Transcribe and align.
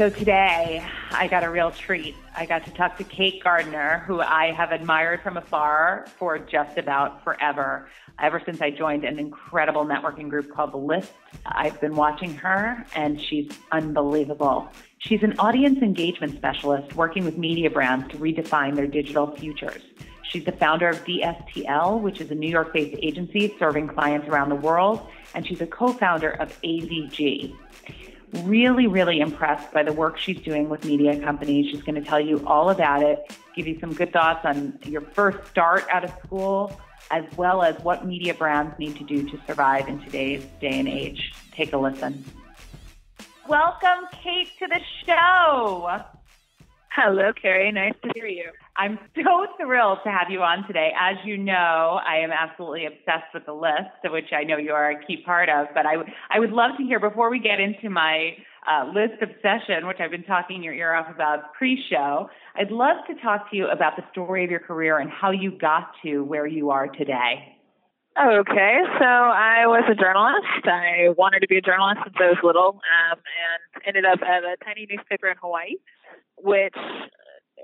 So 0.00 0.08
today, 0.08 0.82
I 1.10 1.26
got 1.26 1.44
a 1.44 1.50
real 1.50 1.70
treat. 1.72 2.16
I 2.34 2.46
got 2.46 2.64
to 2.64 2.70
talk 2.70 2.96
to 2.96 3.04
Kate 3.04 3.44
Gardiner, 3.44 4.02
who 4.06 4.22
I 4.22 4.50
have 4.50 4.72
admired 4.72 5.20
from 5.20 5.36
afar 5.36 6.06
for 6.18 6.38
just 6.38 6.78
about 6.78 7.22
forever. 7.22 7.86
Ever 8.18 8.40
since 8.46 8.62
I 8.62 8.70
joined 8.70 9.04
an 9.04 9.18
incredible 9.18 9.84
networking 9.84 10.30
group 10.30 10.54
called 10.54 10.72
The 10.72 10.78
List, 10.78 11.12
I've 11.44 11.78
been 11.82 11.96
watching 11.96 12.34
her, 12.36 12.82
and 12.94 13.20
she's 13.20 13.50
unbelievable. 13.72 14.70
She's 15.00 15.22
an 15.22 15.38
audience 15.38 15.82
engagement 15.82 16.34
specialist 16.34 16.96
working 16.96 17.26
with 17.26 17.36
media 17.36 17.68
brands 17.68 18.08
to 18.12 18.16
redefine 18.16 18.76
their 18.76 18.86
digital 18.86 19.36
futures. 19.36 19.82
She's 20.22 20.46
the 20.46 20.52
founder 20.52 20.88
of 20.88 21.04
DSTL, 21.04 22.00
which 22.00 22.22
is 22.22 22.30
a 22.30 22.34
New 22.34 22.48
York 22.48 22.72
based 22.72 22.98
agency 23.02 23.54
serving 23.58 23.88
clients 23.88 24.28
around 24.28 24.48
the 24.48 24.54
world, 24.54 25.06
and 25.34 25.46
she's 25.46 25.60
a 25.60 25.66
co 25.66 25.92
founder 25.92 26.30
of 26.30 26.58
AZG 26.62 27.54
really, 28.44 28.86
really 28.86 29.20
impressed 29.20 29.72
by 29.72 29.82
the 29.82 29.92
work 29.92 30.18
she's 30.18 30.40
doing 30.40 30.68
with 30.68 30.84
media 30.84 31.20
companies. 31.20 31.70
She's 31.70 31.82
going 31.82 31.96
to 31.96 32.08
tell 32.08 32.20
you 32.20 32.44
all 32.46 32.70
about 32.70 33.02
it, 33.02 33.32
give 33.54 33.66
you 33.66 33.78
some 33.80 33.92
good 33.92 34.12
thoughts 34.12 34.44
on 34.44 34.78
your 34.84 35.00
first 35.00 35.48
start 35.48 35.84
out 35.90 36.04
of 36.04 36.10
school, 36.24 36.80
as 37.10 37.24
well 37.36 37.62
as 37.62 37.78
what 37.82 38.06
media 38.06 38.34
brands 38.34 38.78
need 38.78 38.96
to 38.96 39.04
do 39.04 39.28
to 39.28 39.40
survive 39.46 39.88
in 39.88 40.00
today's 40.00 40.44
day 40.60 40.78
and 40.78 40.88
age. 40.88 41.32
Take 41.52 41.72
a 41.72 41.78
listen. 41.78 42.24
Welcome, 43.48 44.06
Kate, 44.22 44.48
to 44.60 44.68
the 44.68 44.80
show. 45.04 46.00
Hello, 46.90 47.32
Carrie. 47.32 47.72
Nice 47.72 47.94
to 48.02 48.10
hear 48.14 48.26
you. 48.26 48.50
I'm 48.80 48.98
so 49.14 49.44
thrilled 49.60 49.98
to 50.04 50.10
have 50.10 50.30
you 50.30 50.40
on 50.40 50.66
today. 50.66 50.88
As 50.98 51.16
you 51.26 51.36
know, 51.36 52.00
I 52.00 52.24
am 52.24 52.30
absolutely 52.32 52.86
obsessed 52.86 53.28
with 53.34 53.44
the 53.44 53.52
list, 53.52 53.92
which 54.04 54.32
I 54.32 54.42
know 54.42 54.56
you 54.56 54.72
are 54.72 54.92
a 54.92 55.06
key 55.06 55.18
part 55.22 55.50
of. 55.50 55.66
But 55.74 55.84
I, 55.84 55.96
w- 55.96 56.10
I 56.30 56.38
would 56.38 56.50
love 56.50 56.70
to 56.78 56.84
hear 56.84 56.98
before 56.98 57.30
we 57.30 57.40
get 57.40 57.60
into 57.60 57.90
my 57.90 58.30
uh, 58.64 58.86
list 58.86 59.20
obsession, 59.20 59.86
which 59.86 59.98
I've 60.00 60.10
been 60.10 60.24
talking 60.24 60.62
your 60.62 60.72
ear 60.72 60.94
off 60.94 61.14
about 61.14 61.52
pre-show. 61.58 62.30
I'd 62.56 62.70
love 62.70 62.96
to 63.08 63.20
talk 63.20 63.50
to 63.50 63.56
you 63.56 63.68
about 63.68 63.96
the 63.96 64.02
story 64.12 64.44
of 64.44 64.50
your 64.50 64.60
career 64.60 64.98
and 64.98 65.10
how 65.10 65.30
you 65.30 65.50
got 65.50 65.90
to 66.04 66.24
where 66.24 66.46
you 66.46 66.70
are 66.70 66.88
today. 66.88 67.58
Okay, 68.18 68.80
so 68.98 69.04
I 69.04 69.66
was 69.66 69.84
a 69.90 69.94
journalist. 69.94 70.64
I 70.64 71.12
wanted 71.16 71.40
to 71.40 71.48
be 71.48 71.58
a 71.58 71.60
journalist 71.60 72.00
since 72.04 72.16
I 72.18 72.28
was 72.32 72.38
little, 72.42 72.80
um, 72.80 73.18
and 73.20 73.86
ended 73.86 74.04
up 74.04 74.20
at 74.22 74.42
a 74.42 74.56
tiny 74.64 74.86
newspaper 74.90 75.28
in 75.28 75.36
Hawaii, 75.40 75.76
which 76.36 76.74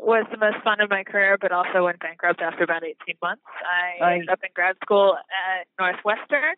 was 0.01 0.27
the 0.31 0.39
most 0.39 0.63
fun 0.63 0.81
of 0.81 0.91
my 0.91 1.05
career, 1.05 1.39
but 1.41 1.53
also 1.53 1.85
went 1.85 2.01
bankrupt 2.01 2.41
after 2.41 2.65
about 2.65 2.85
18 2.85 3.17
months. 3.23 3.43
I 3.65 4.05
Aye. 4.05 4.13
ended 4.15 4.31
up 4.31 4.41
in 4.43 4.51
grad 4.55 4.77
school 4.83 5.17
at 5.17 5.67
Northwestern. 5.79 6.55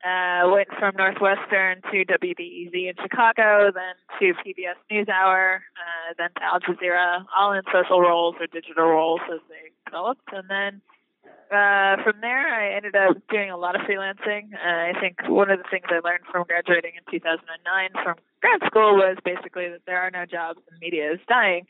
Uh, 0.00 0.48
went 0.48 0.68
from 0.78 0.96
Northwestern 0.96 1.82
to 1.92 2.04
WBEZ 2.08 2.72
in 2.72 2.94
Chicago, 3.02 3.68
then 3.68 3.92
to 4.18 4.32
PBS 4.40 4.80
NewsHour, 4.90 5.56
uh, 5.56 6.14
then 6.16 6.30
to 6.36 6.42
Al 6.42 6.58
Jazeera, 6.60 7.26
all 7.36 7.52
in 7.52 7.60
social 7.70 8.00
roles 8.00 8.34
or 8.40 8.46
digital 8.46 8.86
roles 8.86 9.20
as 9.30 9.40
they 9.50 9.68
developed. 9.84 10.24
And 10.32 10.48
then 10.48 10.80
uh, 11.50 12.00
from 12.02 12.22
there, 12.22 12.48
I 12.48 12.76
ended 12.76 12.96
up 12.96 13.16
doing 13.28 13.50
a 13.50 13.58
lot 13.58 13.74
of 13.74 13.82
freelancing. 13.82 14.54
Uh, 14.54 14.96
I 14.96 14.98
think 14.98 15.18
one 15.28 15.50
of 15.50 15.58
the 15.58 15.68
things 15.70 15.84
I 15.90 16.00
learned 16.00 16.24
from 16.30 16.46
graduating 16.46 16.92
in 16.96 17.04
2009 17.10 17.90
from 18.02 18.14
grad 18.40 18.60
school 18.66 18.96
was 18.96 19.18
basically 19.22 19.68
that 19.68 19.82
there 19.84 20.00
are 20.00 20.10
no 20.10 20.24
jobs 20.24 20.60
and 20.70 20.80
media 20.80 21.12
is 21.12 21.20
dying. 21.28 21.66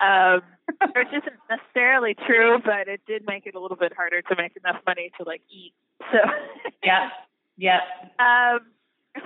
Um, 0.00 0.42
which 0.96 1.08
isn't 1.08 1.38
necessarily 1.50 2.14
true, 2.26 2.58
but 2.64 2.88
it 2.88 3.00
did 3.06 3.26
make 3.26 3.46
it 3.46 3.54
a 3.54 3.60
little 3.60 3.76
bit 3.76 3.92
harder 3.94 4.22
to 4.22 4.36
make 4.36 4.56
enough 4.56 4.80
money 4.86 5.10
to 5.18 5.24
like 5.24 5.42
eat. 5.50 5.74
So, 6.10 6.18
Yeah, 6.82 7.10
yeah. 7.56 7.80
um, 8.18 8.60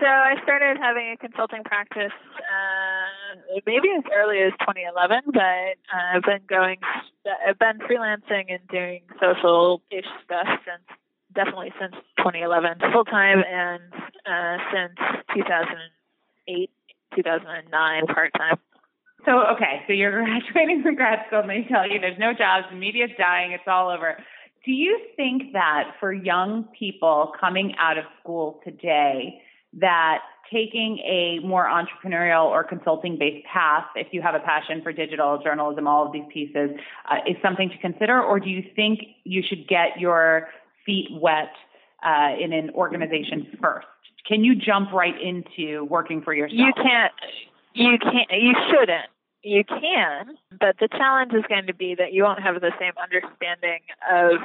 so 0.00 0.06
I 0.06 0.34
started 0.42 0.76
having 0.76 1.10
a 1.12 1.16
consulting 1.16 1.64
practice 1.64 2.12
uh, 2.36 3.38
maybe 3.66 3.88
as 3.96 4.04
early 4.14 4.38
as 4.40 4.52
2011, 4.60 5.20
but 5.32 5.40
uh, 5.40 6.16
I've 6.16 6.22
been 6.22 6.42
going, 6.48 6.76
I've 7.46 7.58
been 7.58 7.78
freelancing 7.78 8.52
and 8.52 8.60
doing 8.68 9.02
social-ish 9.20 10.04
stuff 10.24 10.46
since 10.66 10.84
definitely 11.34 11.72
since 11.80 11.94
2011 12.18 12.78
full 12.92 13.04
time 13.04 13.42
and 13.48 13.82
uh, 14.26 14.56
since 14.72 14.98
2008, 15.34 16.70
2009 17.16 18.06
part 18.06 18.32
time. 18.36 18.58
So, 19.24 19.44
okay, 19.54 19.82
so 19.86 19.92
you're 19.92 20.24
graduating 20.24 20.82
from 20.82 20.94
grad 20.94 21.20
school 21.26 21.40
and 21.40 21.50
they 21.50 21.66
tell 21.68 21.88
you 21.88 21.98
there's 22.00 22.18
no 22.18 22.32
jobs, 22.32 22.66
the 22.70 22.76
media's 22.76 23.10
dying, 23.18 23.52
it's 23.52 23.64
all 23.66 23.90
over. 23.90 24.16
Do 24.64 24.72
you 24.72 25.00
think 25.16 25.52
that 25.52 25.92
for 26.00 26.12
young 26.12 26.68
people 26.78 27.32
coming 27.40 27.74
out 27.78 27.96
of 27.96 28.04
school 28.20 28.60
today, 28.64 29.40
that 29.80 30.18
taking 30.52 30.98
a 30.98 31.38
more 31.46 31.66
entrepreneurial 31.66 32.44
or 32.44 32.64
consulting 32.64 33.18
based 33.18 33.46
path, 33.46 33.84
if 33.94 34.08
you 34.12 34.22
have 34.22 34.34
a 34.34 34.40
passion 34.40 34.80
for 34.82 34.92
digital 34.92 35.40
journalism, 35.42 35.86
all 35.86 36.06
of 36.06 36.12
these 36.12 36.24
pieces, 36.32 36.70
uh, 37.10 37.16
is 37.26 37.36
something 37.42 37.68
to 37.68 37.78
consider? 37.78 38.22
Or 38.22 38.40
do 38.40 38.48
you 38.48 38.62
think 38.74 39.00
you 39.24 39.42
should 39.46 39.68
get 39.68 39.98
your 39.98 40.48
feet 40.84 41.08
wet 41.12 41.52
uh, 42.04 42.30
in 42.40 42.52
an 42.52 42.70
organization 42.70 43.46
first? 43.60 43.86
Can 44.26 44.44
you 44.44 44.54
jump 44.54 44.92
right 44.92 45.14
into 45.20 45.84
working 45.84 46.22
for 46.22 46.34
yourself? 46.34 46.58
You 46.58 46.72
can't. 46.74 47.12
You 47.78 47.94
can't. 48.02 48.26
You 48.34 48.54
shouldn't. 48.66 49.06
You 49.46 49.62
can, 49.62 50.34
but 50.58 50.74
the 50.82 50.90
challenge 50.90 51.30
is 51.32 51.46
going 51.48 51.70
to 51.70 51.74
be 51.74 51.94
that 51.94 52.12
you 52.12 52.24
won't 52.24 52.42
have 52.42 52.60
the 52.60 52.74
same 52.74 52.98
understanding 52.98 53.86
of 54.10 54.42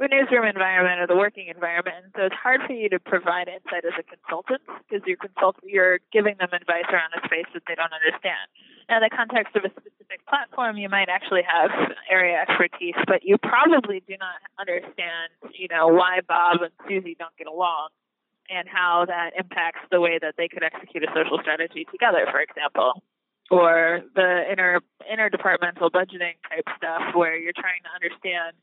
the 0.00 0.08
newsroom 0.08 0.48
environment 0.48 1.04
or 1.04 1.06
the 1.06 1.20
working 1.20 1.52
environment. 1.52 2.08
And 2.08 2.12
so 2.16 2.22
it's 2.24 2.40
hard 2.40 2.64
for 2.66 2.72
you 2.72 2.88
to 2.88 2.98
provide 2.98 3.52
insight 3.52 3.84
as 3.84 3.92
a 4.00 4.04
consultant 4.08 4.64
because 4.88 5.04
you're 5.04 5.20
consult 5.20 5.60
you're 5.60 6.00
giving 6.16 6.40
them 6.40 6.48
advice 6.56 6.88
around 6.88 7.12
a 7.12 7.20
space 7.28 7.44
that 7.52 7.68
they 7.68 7.76
don't 7.76 7.92
understand. 7.92 8.48
Now, 8.88 9.04
in 9.04 9.04
the 9.04 9.12
context 9.12 9.52
of 9.52 9.68
a 9.68 9.72
specific 9.76 10.24
platform, 10.24 10.80
you 10.80 10.88
might 10.88 11.12
actually 11.12 11.44
have 11.44 11.68
area 12.08 12.40
expertise, 12.40 12.96
but 13.04 13.20
you 13.20 13.36
probably 13.36 14.00
do 14.08 14.16
not 14.16 14.40
understand, 14.56 15.28
you 15.52 15.68
know, 15.68 15.92
why 15.92 16.24
Bob 16.24 16.64
and 16.64 16.72
Susie 16.88 17.20
don't 17.20 17.36
get 17.36 17.52
along 17.52 17.92
and 18.50 18.68
how 18.68 19.04
that 19.06 19.30
impacts 19.38 19.80
the 19.90 20.00
way 20.00 20.18
that 20.20 20.34
they 20.36 20.48
could 20.48 20.62
execute 20.62 21.02
a 21.02 21.08
social 21.14 21.38
strategy 21.40 21.86
together, 21.90 22.26
for 22.30 22.40
example, 22.40 23.02
or 23.50 24.02
the 24.14 24.42
inter 24.50 24.80
interdepartmental 25.04 25.90
budgeting 25.90 26.34
type 26.48 26.66
stuff 26.76 27.14
where 27.14 27.36
you're 27.36 27.56
trying 27.56 27.82
to 27.84 27.92
understand. 27.94 28.56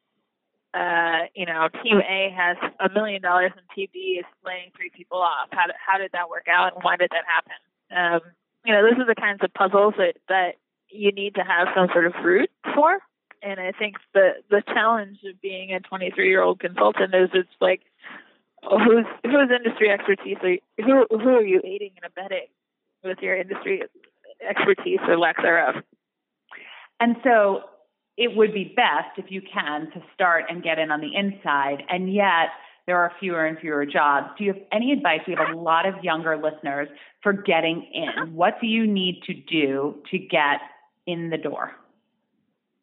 Uh, 0.74 1.30
you 1.36 1.46
know, 1.46 1.70
Team 1.84 2.00
A 2.00 2.34
has 2.36 2.58
a 2.80 2.92
million 2.92 3.22
dollars 3.22 3.52
in 3.54 3.62
TD 3.70 4.20
is 4.20 4.26
laying 4.44 4.72
three 4.76 4.90
people 4.90 5.20
off. 5.20 5.48
How 5.52 5.68
did, 5.68 5.76
how 5.78 6.00
did 6.00 6.12
that 6.14 6.30
work 6.30 6.48
out, 6.50 6.74
and 6.74 6.84
why 6.84 6.98
did 6.98 7.12
that 7.12 7.26
happen? 7.30 7.54
Um, 7.96 8.32
you 8.66 8.74
know, 8.74 8.82
those 8.82 9.00
are 9.00 9.06
the 9.06 9.14
kinds 9.14 9.42
of 9.44 9.54
puzzles 9.54 9.94
that 9.98 10.16
that 10.30 10.56
you 10.90 11.12
need 11.12 11.36
to 11.36 11.42
have 11.42 11.68
some 11.76 11.90
sort 11.92 12.06
of 12.06 12.14
root 12.24 12.50
for. 12.74 13.00
And 13.42 13.60
I 13.60 13.72
think 13.72 13.98
the 14.14 14.42
the 14.50 14.64
challenge 14.66 15.20
of 15.26 15.42
being 15.42 15.74
a 15.74 15.80
23 15.80 16.28
year 16.28 16.42
old 16.42 16.60
consultant 16.60 17.14
is 17.14 17.30
it's 17.34 17.50
like 17.60 17.82
whose 18.70 19.06
whose 19.24 19.50
industry 19.56 19.90
expertise 19.90 20.38
are 20.42 20.50
you, 20.52 20.60
who 20.78 21.06
who 21.10 21.30
are 21.30 21.44
you 21.44 21.62
aiding 21.64 21.92
and 22.02 22.12
abetting 22.12 22.48
with 23.04 23.18
your 23.22 23.36
industry 23.36 23.84
expertise 24.48 25.00
or 25.08 25.18
lack 25.18 25.42
thereof? 25.42 25.76
And 27.00 27.16
so 27.24 27.62
it 28.18 28.36
would 28.36 28.54
be 28.54 28.74
best 28.76 29.18
if 29.18 29.26
you 29.30 29.42
can 29.42 29.92
to 29.92 30.02
start 30.14 30.46
and 30.50 30.64
get 30.64 30.80
in 30.80 30.92
on 30.92 31.02
the 31.02 31.16
inside. 31.16 31.84
And 31.90 32.14
yet 32.14 32.50
there 32.86 32.98
are 32.98 33.12
fewer 33.20 33.46
and 33.46 33.58
fewer 33.58 33.86
jobs. 33.86 34.28
Do 34.38 34.44
you 34.44 34.54
have 34.54 34.62
any 34.72 34.92
advice? 34.92 35.22
We 35.28 35.36
have 35.38 35.56
a 35.56 35.60
lot 35.60 35.88
of 35.88 36.04
younger 36.04 36.38
listeners 36.38 36.90
for 37.22 37.34
getting 37.34 37.90
in. 37.94 38.34
What 38.34 38.56
do 38.62 38.68
you 38.68 38.86
need 38.86 39.24
to 39.28 39.34
do 39.34 39.96
to 40.12 40.18
get 40.18 40.60
in 41.08 41.30
the 41.30 41.38
door? 41.38 41.72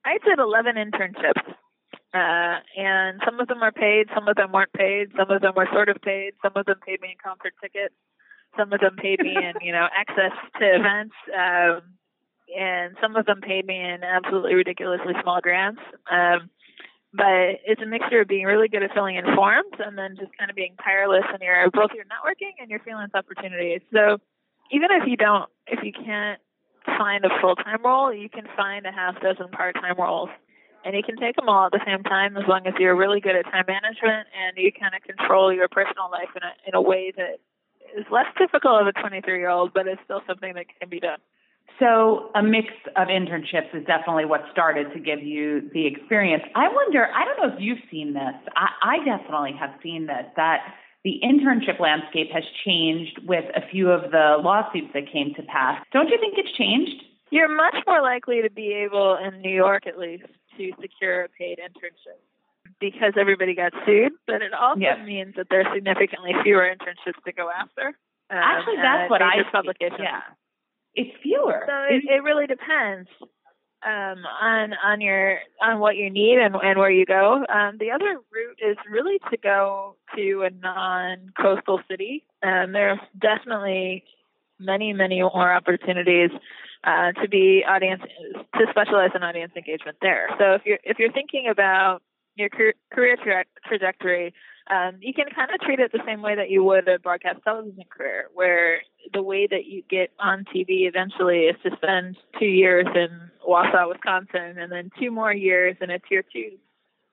I 0.05 0.19
did 0.25 0.39
11 0.39 0.77
internships 0.77 1.55
Uh, 2.13 2.59
and 2.77 3.21
some 3.25 3.39
of 3.39 3.47
them 3.47 3.63
are 3.63 3.71
paid, 3.71 4.09
some 4.15 4.27
of 4.27 4.35
them 4.35 4.51
weren't 4.51 4.73
paid, 4.73 5.11
some 5.17 5.31
of 5.31 5.41
them 5.43 5.53
were 5.57 5.69
sort 5.73 5.89
of 5.89 5.97
paid, 6.03 6.33
some 6.43 6.53
of 6.57 6.67
them 6.67 6.79
paid 6.85 7.01
me 7.01 7.11
in 7.11 7.17
concert 7.23 7.55
tickets, 7.63 7.95
some 8.59 8.73
of 8.73 8.81
them 8.81 8.97
paid 8.97 9.21
me 9.21 9.37
in, 9.37 9.53
you 9.63 9.71
know, 9.71 9.87
access 9.97 10.33
to 10.59 10.65
events, 10.65 11.15
um, 11.31 11.83
and 12.59 12.97
some 13.01 13.15
of 13.15 13.27
them 13.27 13.41
paid 13.41 13.65
me 13.65 13.79
in 13.79 14.03
absolutely 14.03 14.55
ridiculously 14.55 15.15
small 15.23 15.41
grants. 15.41 15.81
Um, 16.11 16.51
but 17.13 17.63
it's 17.67 17.83
a 17.83 17.87
mixture 17.87 18.23
of 18.23 18.29
being 18.29 18.45
really 18.45 18.69
good 18.69 18.83
at 18.83 18.93
filling 18.93 19.17
in 19.17 19.25
forms 19.35 19.75
and 19.79 19.97
then 19.99 20.17
just 20.19 20.31
kind 20.39 20.51
of 20.51 20.57
being 20.57 20.75
tireless 20.83 21.25
in 21.35 21.41
your 21.45 21.71
both 21.71 21.91
your 21.95 22.05
networking 22.05 22.55
and 22.61 22.71
your 22.71 22.79
freelance 22.81 23.13
opportunities. 23.15 23.81
So 23.93 24.19
even 24.71 24.91
if 24.93 25.09
you 25.09 25.17
don't, 25.17 25.51
if 25.67 25.83
you 25.83 25.93
can't 25.93 26.41
find 26.87 27.25
a 27.25 27.31
full 27.41 27.57
time 27.57 27.85
role, 27.85 28.15
you 28.15 28.29
can 28.29 28.47
find 28.57 28.87
a 28.87 28.93
half 28.93 29.21
dozen 29.21 29.49
part 29.49 29.75
time 29.75 29.97
roles 29.99 30.31
and 30.85 30.95
you 30.95 31.03
can 31.03 31.17
take 31.17 31.37
them 31.37 31.49
all 31.49 31.67
at 31.67 31.73
the 31.73 31.85
same 31.87 32.03
time 32.03 32.37
as 32.37 32.45
long 32.49 32.67
as 32.67 32.75
you're 32.79 32.97
really 32.97 33.21
good 33.21 33.37
at 33.37 33.45
time 33.45 33.65
management 33.67 34.29
and 34.33 34.57
you 34.57 34.73
kind 34.73 34.95
of 34.95 35.03
control 35.03 35.53
your 35.53 35.69
personal 35.69 36.11
life 36.11 36.31
in 36.37 36.43
a 36.43 36.53
in 36.67 36.75
a 36.75 36.81
way 36.81 37.13
that 37.17 37.41
is 37.97 38.07
less 38.11 38.27
difficult 38.39 38.81
of 38.81 38.87
a 38.87 38.93
23 38.93 39.39
year 39.39 39.51
old, 39.51 39.73
but 39.75 39.87
it's 39.87 40.01
still 40.05 40.23
something 40.27 40.55
that 40.55 40.67
can 40.79 40.89
be 40.89 41.01
done. 41.01 41.19
So 41.79 42.31
a 42.35 42.43
mix 42.43 42.69
of 42.97 43.09
internships 43.09 43.75
is 43.75 43.87
definitely 43.87 44.27
what 44.27 44.43
started 44.53 44.93
to 44.93 45.01
give 45.01 45.23
you 45.23 45.71
the 45.73 45.87
experience. 45.87 46.43
I 46.55 46.69
wonder, 46.69 47.07
I 47.07 47.25
don't 47.25 47.39
know 47.39 47.57
if 47.57 47.61
you've 47.61 47.79
seen 47.91 48.13
this. 48.13 48.35
I, 48.55 48.69
I 48.83 49.05
definitely 49.05 49.55
have 49.59 49.71
seen 49.83 50.07
this, 50.07 50.27
that 50.37 50.61
the 51.05 51.21
internship 51.25 51.81
landscape 51.81 52.29
has 52.33 52.45
changed 52.67 53.21
with 53.27 53.45
a 53.57 53.67
few 53.71 53.91
of 53.91 54.11
the 54.11 54.37
lawsuits 54.43 54.89
that 54.93 55.11
came 55.11 55.33
to 55.37 55.43
pass. 55.45 55.83
Don't 55.93 56.09
you 56.09 56.19
think 56.21 56.35
it's 56.37 56.55
changed? 56.59 57.03
You're 57.31 57.49
much 57.49 57.77
more 57.87 58.03
likely 58.03 58.43
to 58.43 58.51
be 58.51 58.75
able, 58.75 59.17
in 59.17 59.41
New 59.41 59.55
York 59.55 59.87
at 59.87 59.99
least, 59.99 60.27
to 60.57 60.73
secure 60.81 61.25
a 61.25 61.29
paid 61.29 61.59
internship 61.59 62.19
because 62.81 63.15
everybody 63.19 63.55
got 63.55 63.73
sued, 63.87 64.13
but 64.27 64.43
it 64.43 64.53
also 64.53 64.81
Yes. 64.81 65.05
means 65.05 65.35
that 65.37 65.49
there's 65.51 65.67
significantly 65.75 66.33
fewer 66.43 66.69
internships 66.69 67.23
to 67.25 67.33
go 67.33 67.51
after. 67.51 67.89
Um, 68.31 68.39
Actually, 68.39 68.77
that's 68.77 69.11
what 69.11 69.23
I 69.23 69.43
publications. 69.51 70.01
Yeah, 70.01 70.23
it's 70.95 71.17
fewer. 71.23 71.65
So 71.67 71.95
it, 71.95 72.05
it 72.05 72.23
really 72.23 72.47
depends 72.47 73.09
um, 73.83 74.25
on 74.41 74.75
on 74.85 75.01
your 75.01 75.39
on 75.61 75.81
what 75.81 75.97
you 75.97 76.11
need 76.11 76.39
and, 76.39 76.55
and 76.55 76.79
where 76.79 76.91
you 76.91 77.07
go. 77.07 77.45
Um, 77.49 77.77
the 77.79 77.91
other 77.91 78.19
route 78.31 78.59
is 78.61 78.77
really 78.89 79.19
to 79.31 79.37
go 79.37 79.97
to 80.17 80.43
a 80.43 80.51
non-coastal 80.51 81.81
city. 81.91 82.25
Um, 82.43 82.73
there 82.73 82.91
are 82.91 83.01
definitely 83.21 84.05
many 84.59 84.93
many 84.93 85.21
more 85.23 85.53
opportunities 85.53 86.31
uh, 86.85 87.13
to 87.13 87.29
be 87.29 87.63
audience 87.69 88.03
to 88.55 88.67
specialize 88.71 89.11
in 89.15 89.23
audience 89.23 89.53
engagement 89.57 89.99
there. 90.01 90.29
So 90.39 90.55
if 90.55 90.63
you're 90.65 90.79
if 90.85 90.99
you're 90.99 91.13
thinking 91.13 91.49
about 91.51 92.03
your 92.37 92.49
career, 92.49 93.17
tra- 93.23 93.45
trajectory, 93.67 94.33
um, 94.71 94.97
you 95.01 95.13
can 95.13 95.27
kind 95.35 95.51
of 95.53 95.61
treat 95.61 95.81
it 95.81 95.93
the 95.93 96.03
same 96.07 96.23
way 96.23 96.37
that 96.37 96.49
you 96.49 96.65
would 96.65 96.89
a 96.89 96.99
broadcast 96.99 97.41
television 97.45 97.85
career, 97.91 98.29
where 98.33 98.81
the 99.13 99.23
way 99.23 99.47
that 99.51 99.67
you 99.67 99.83
get 99.91 100.11
on 100.19 100.45
TV 100.45 100.89
eventually 100.89 101.41
is 101.41 101.57
to 101.65 101.71
spend 101.77 102.17
two 102.39 102.47
years 102.47 102.87
in 102.95 103.31
Wausau, 103.47 103.89
Wisconsin, 103.89 104.59
and 104.59 104.71
then 104.73 104.91
two 104.99 105.11
more 105.11 105.33
years 105.33 105.77
in 105.81 105.91
a 105.91 105.99
tier 105.99 106.23
two 106.33 106.57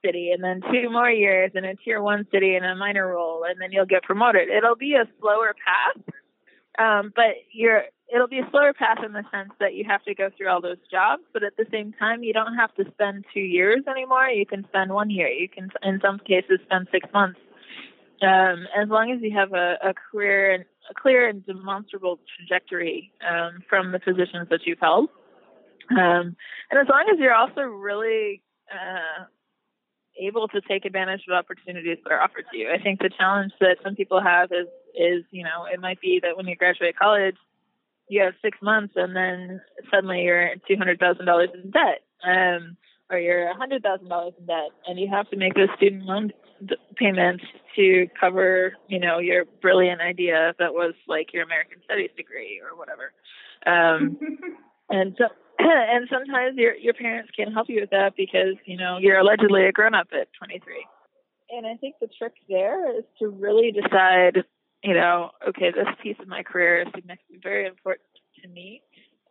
city, 0.06 0.32
and 0.32 0.44
then 0.44 0.62
two 0.72 0.90
more 0.90 1.10
years 1.10 1.52
in 1.56 1.66
a 1.66 1.76
tier 1.76 2.02
one 2.02 2.28
city 2.32 2.56
in 2.56 2.64
a 2.64 2.76
minor 2.76 3.08
role, 3.08 3.44
and 3.44 3.60
then 3.60 3.72
you'll 3.72 3.86
get 3.86 4.04
promoted. 4.04 4.50
It'll 4.50 4.76
be 4.76 4.94
a 4.94 5.06
slower 5.20 5.56
path, 5.66 6.14
um, 6.80 7.12
but 7.16 7.36
you're 7.52 7.84
it'll 8.14 8.28
be 8.28 8.40
a 8.40 8.50
slower 8.52 8.74
path 8.74 9.00
in 9.06 9.14
the 9.14 9.24
sense 9.32 9.52
that 9.60 9.74
you 9.74 9.84
have 9.86 10.04
to 10.04 10.16
go 10.16 10.30
through 10.36 10.50
all 10.50 10.62
those 10.62 10.78
jobs, 10.90 11.24
but 11.34 11.44
at 11.44 11.58
the 11.58 11.66
same 11.72 11.94
time, 11.94 12.24
you 12.24 12.34
don't 12.34 12.56
have 12.56 12.74
to 12.76 12.86
spend 12.92 13.26
two 13.34 13.42
years 13.42 13.82
anymore. 13.90 14.28
You 14.28 14.46
can 14.46 14.66
spend 14.70 14.94
one 14.94 15.10
year. 15.10 15.28
You 15.28 15.50
can, 15.50 15.70
in 15.84 16.00
some 16.02 16.20
cases, 16.20 16.60
spend 16.66 16.88
six 16.92 17.08
months. 17.14 17.40
Um, 18.22 18.66
as 18.76 18.90
long 18.90 19.12
as 19.12 19.20
you 19.22 19.32
have 19.38 19.54
a, 19.54 19.78
a 19.84 19.94
and 20.18 20.66
a 20.90 20.94
clear 20.94 21.28
and 21.28 21.46
demonstrable 21.46 22.20
trajectory 22.38 23.12
um, 23.30 23.60
from 23.70 23.92
the 23.92 24.00
positions 24.00 24.48
that 24.50 24.62
you've 24.66 24.80
held, 24.80 25.10
um, 25.92 26.36
and 26.72 26.80
as 26.82 26.88
long 26.90 27.06
as 27.12 27.20
you're 27.20 27.36
also 27.36 27.62
really 27.62 28.42
uh, 28.72 29.26
able 30.20 30.48
to 30.48 30.62
take 30.62 30.86
advantage 30.86 31.22
of 31.30 31.34
opportunities 31.36 31.98
that 32.04 32.12
are 32.12 32.22
offered 32.22 32.46
to 32.52 32.58
you. 32.58 32.72
I 32.72 32.82
think 32.82 33.00
the 33.00 33.10
challenge 33.10 33.54
that 33.60 33.78
some 33.84 33.96
people 33.96 34.22
have 34.22 34.52
is 34.52 34.68
is 34.96 35.24
you 35.30 35.44
know 35.44 35.66
it 35.72 35.80
might 35.80 36.02
be 36.02 36.20
that 36.24 36.36
when 36.36 36.48
you 36.48 36.56
graduate 36.56 36.98
college 36.98 37.36
you 38.10 38.22
have 38.24 38.34
six 38.42 38.58
months 38.62 38.94
and 38.96 39.16
then 39.16 39.62
suddenly 39.92 40.22
you're 40.22 40.56
two 40.68 40.78
hundred 40.78 41.00
thousand 41.00 41.26
dollars 41.26 41.50
in 41.54 41.72
debt, 41.72 42.04
um, 42.24 42.78
or 43.10 43.20
you're 43.20 43.50
a 43.50 43.56
hundred 43.56 43.84
thousand 43.84 44.10
dollars 44.10 44.34
in 44.40 44.46
debt, 44.46 44.70
and 44.88 45.00
you 45.00 45.08
have 45.12 45.30
to 45.30 45.38
make 45.38 45.56
those 45.56 45.70
student 45.78 46.04
loan 46.04 46.32
d- 46.66 46.76
payments 46.96 47.44
to 47.76 48.08
cover, 48.20 48.74
you 48.88 49.00
know, 49.00 49.20
your 49.20 49.46
brilliant 49.62 50.02
idea 50.02 50.54
that 50.60 50.74
was 50.74 50.94
like 51.08 51.34
your 51.34 51.44
American 51.44 51.80
Studies 51.84 52.12
degree 52.18 52.62
or 52.64 52.78
whatever. 52.78 53.12
Um, 53.66 54.18
and 54.90 55.16
so, 55.18 55.26
and 55.60 56.08
sometimes 56.12 56.58
your 56.58 56.76
your 56.76 56.94
parents 56.94 57.32
can't 57.36 57.54
help 57.54 57.70
you 57.70 57.82
with 57.82 57.92
that 57.92 58.14
because 58.16 58.56
you 58.66 58.78
know 58.78 58.98
you're 59.00 59.20
allegedly 59.20 59.66
a 59.66 59.72
grown 59.72 59.96
up 59.96 60.08
at 60.14 60.28
23. 60.38 60.86
And 61.50 61.66
I 61.66 61.76
think 61.78 61.96
the 62.02 62.10
trick 62.18 62.34
there 62.50 62.98
is 62.98 63.06
to 63.20 63.30
really 63.30 63.72
decide 63.72 64.44
you 64.84 64.94
know, 64.94 65.32
okay, 65.50 65.72
this 65.72 65.88
piece 66.02 66.18
of 66.20 66.28
my 66.28 66.44
career 66.44 66.82
is 66.82 66.88
significant, 66.96 67.44
very 67.44 67.66
important 67.68 68.08
to 68.42 68.48
me. 68.50 68.82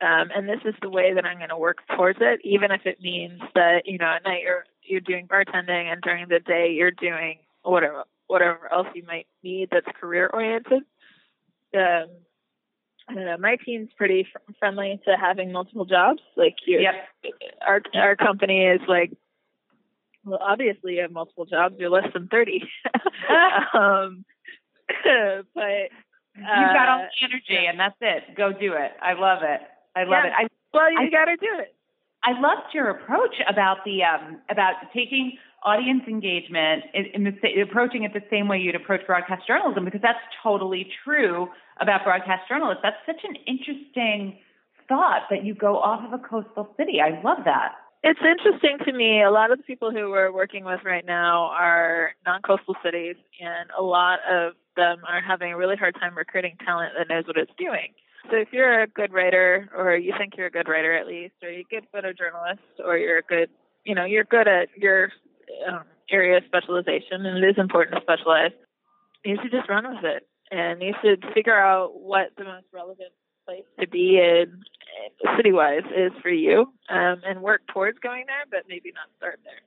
Um, 0.03 0.29
and 0.35 0.47
this 0.49 0.61
is 0.65 0.75
the 0.83 0.91
way 0.91 1.15
that 1.15 1.25
I'm 1.25 1.39
going 1.39 1.49
to 1.49 1.57
work 1.57 1.79
towards 1.97 2.19
it, 2.21 2.41
even 2.45 2.71
if 2.71 2.83
it 2.85 3.01
means 3.01 3.41
that, 3.55 3.83
you 3.87 3.97
know, 3.99 4.07
at 4.17 4.25
night 4.25 4.43
you're, 4.43 4.65
you're 4.83 5.01
doing 5.01 5.27
bartending 5.27 5.91
and 5.91 6.03
during 6.03 6.29
the 6.29 6.41
day 6.41 6.73
you're 6.73 6.91
doing 6.91 7.39
whatever, 7.63 8.05
whatever 8.27 8.71
else 8.73 8.89
you 8.95 9.05
might 9.07 9.27
need 9.43 9.69
that's 9.71 9.87
career 9.99 10.29
oriented. 10.33 10.83
Um, 11.75 12.09
I 13.09 13.15
don't 13.15 13.25
know. 13.25 13.37
My 13.39 13.57
team's 13.65 13.89
pretty 13.97 14.27
fr- 14.31 14.53
friendly 14.59 15.01
to 15.07 15.17
having 15.17 15.53
multiple 15.53 15.85
jobs. 15.85 16.21
Like 16.37 16.57
you, 16.67 16.81
Yep. 16.81 16.95
our 17.67 17.83
our 17.95 18.17
company 18.17 18.65
is 18.67 18.81
like, 18.89 19.13
well, 20.25 20.41
obviously 20.43 20.97
you 20.97 21.03
have 21.03 21.13
multiple 21.13 21.45
jobs. 21.45 21.77
You're 21.79 21.91
less 21.91 22.13
than 22.13 22.29
thirty. 22.29 22.63
um, 23.75 24.25
but 25.55 25.91
You've 26.37 26.75
got 26.77 26.89
all 26.89 27.01
uh, 27.01 27.09
the 27.09 27.25
energy, 27.25 27.67
and 27.67 27.81
that's 27.81 27.97
it. 28.01 28.37
Go 28.37 28.53
do 28.53 28.75
it. 28.75 28.93
I 29.01 29.15
love 29.15 29.41
it. 29.43 29.61
I 29.97 30.05
love 30.05 30.25
Yeah. 30.25 30.27
it. 30.27 30.33
I 30.37 30.47
well, 30.75 30.93
you 30.93 31.11
got 31.11 31.25
to 31.25 31.37
do 31.37 31.49
it. 31.61 31.75
I 32.23 32.39
loved 32.39 32.75
your 32.75 32.91
approach 32.91 33.35
about 33.49 33.79
the 33.85 34.03
um, 34.05 34.41
about 34.51 34.75
taking 34.93 35.39
audience 35.65 36.03
engagement 36.07 36.85
in, 36.93 37.07
in 37.15 37.25
the 37.25 37.61
approaching 37.63 38.05
it 38.05 38.13
the 38.13 38.23
same 38.31 38.49
way 38.49 38.59
you'd 38.59 38.75
approach 38.75 39.01
broadcast 39.07 39.47
journalism 39.47 39.85
because 39.85 40.03
that's 40.03 40.21
totally 40.43 40.89
true 41.05 41.49
about 41.81 42.05
broadcast 42.05 42.47
journalists. 42.49 42.83
That's 42.83 43.01
such 43.07 43.25
an 43.25 43.37
interesting 43.47 44.39
thought 44.89 45.23
that 45.31 45.45
you 45.45 45.55
go 45.55 45.79
off 45.79 46.05
of 46.05 46.13
a 46.13 46.23
coastal 46.23 46.69
city. 46.77 47.01
I 47.01 47.21
love 47.23 47.39
that. 47.47 47.73
It's 48.09 48.21
interesting 48.23 48.79
to 48.87 48.93
me. 48.93 49.25
A 49.25 49.33
lot 49.33 49.51
of 49.51 49.59
the 49.59 49.65
people 49.65 49.91
who 49.91 50.11
we're 50.11 50.31
working 50.31 50.65
with 50.65 50.79
right 50.85 51.05
now 51.05 51.47
are 51.47 52.13
non-coastal 52.25 52.77
cities, 52.81 53.17
and 53.41 53.69
a 53.77 53.83
lot 53.83 54.21
of 54.31 54.53
them 54.77 54.99
are 55.09 55.21
having 55.21 55.53
a 55.53 55.57
really 55.57 55.75
hard 55.75 55.97
time 55.97 56.17
recruiting 56.17 56.55
talent 56.65 56.93
that 56.97 57.09
knows 57.13 57.27
what 57.27 57.37
it's 57.37 57.51
doing. 57.59 57.95
So 58.31 58.37
if 58.37 58.53
you're 58.53 58.83
a 58.83 58.87
good 58.87 59.13
writer, 59.13 59.69
or 59.77 59.97
you 59.97 60.15
think 60.17 60.35
you're 60.37 60.47
a 60.47 60.53
good 60.53 60.69
writer 60.69 60.97
at 60.97 61.09
least, 61.09 61.35
or 61.43 61.51
you're 61.51 61.63
a 61.63 61.81
good 61.81 61.87
photojournalist, 61.93 62.85
or 62.85 62.97
you're 62.97 63.19
a 63.19 63.23
good, 63.23 63.51
you 63.85 63.97
know, 63.97 64.05
you're 64.05 64.23
good 64.23 64.47
at 64.47 64.69
your 64.77 65.11
um, 65.69 65.83
area 66.09 66.37
of 66.37 66.45
specialization, 66.47 67.27
and 67.27 67.43
it 67.43 67.49
is 67.49 67.59
important 67.59 67.97
to 67.97 68.03
specialize. 68.03 68.53
You 69.25 69.37
should 69.43 69.51
just 69.51 69.69
run 69.69 69.85
with 69.93 70.05
it, 70.05 70.29
and 70.53 70.81
you 70.81 70.95
should 71.03 71.25
figure 71.35 71.59
out 71.59 72.01
what 72.01 72.29
the 72.39 72.45
most 72.45 72.67
relevant 72.73 73.11
place 73.45 73.65
to 73.81 73.89
be 73.89 74.19
in 74.19 74.63
uh, 74.97 75.37
city-wise 75.37 75.85
is 75.95 76.13
for 76.23 76.31
you, 76.31 76.73
um, 76.89 77.21
and 77.25 77.43
work 77.43 77.63
towards 77.73 77.99
going 77.99 78.25
there, 78.27 78.45
but 78.51 78.65
maybe 78.69 78.93
not 78.95 79.09
start 79.17 79.41
there. 79.45 79.63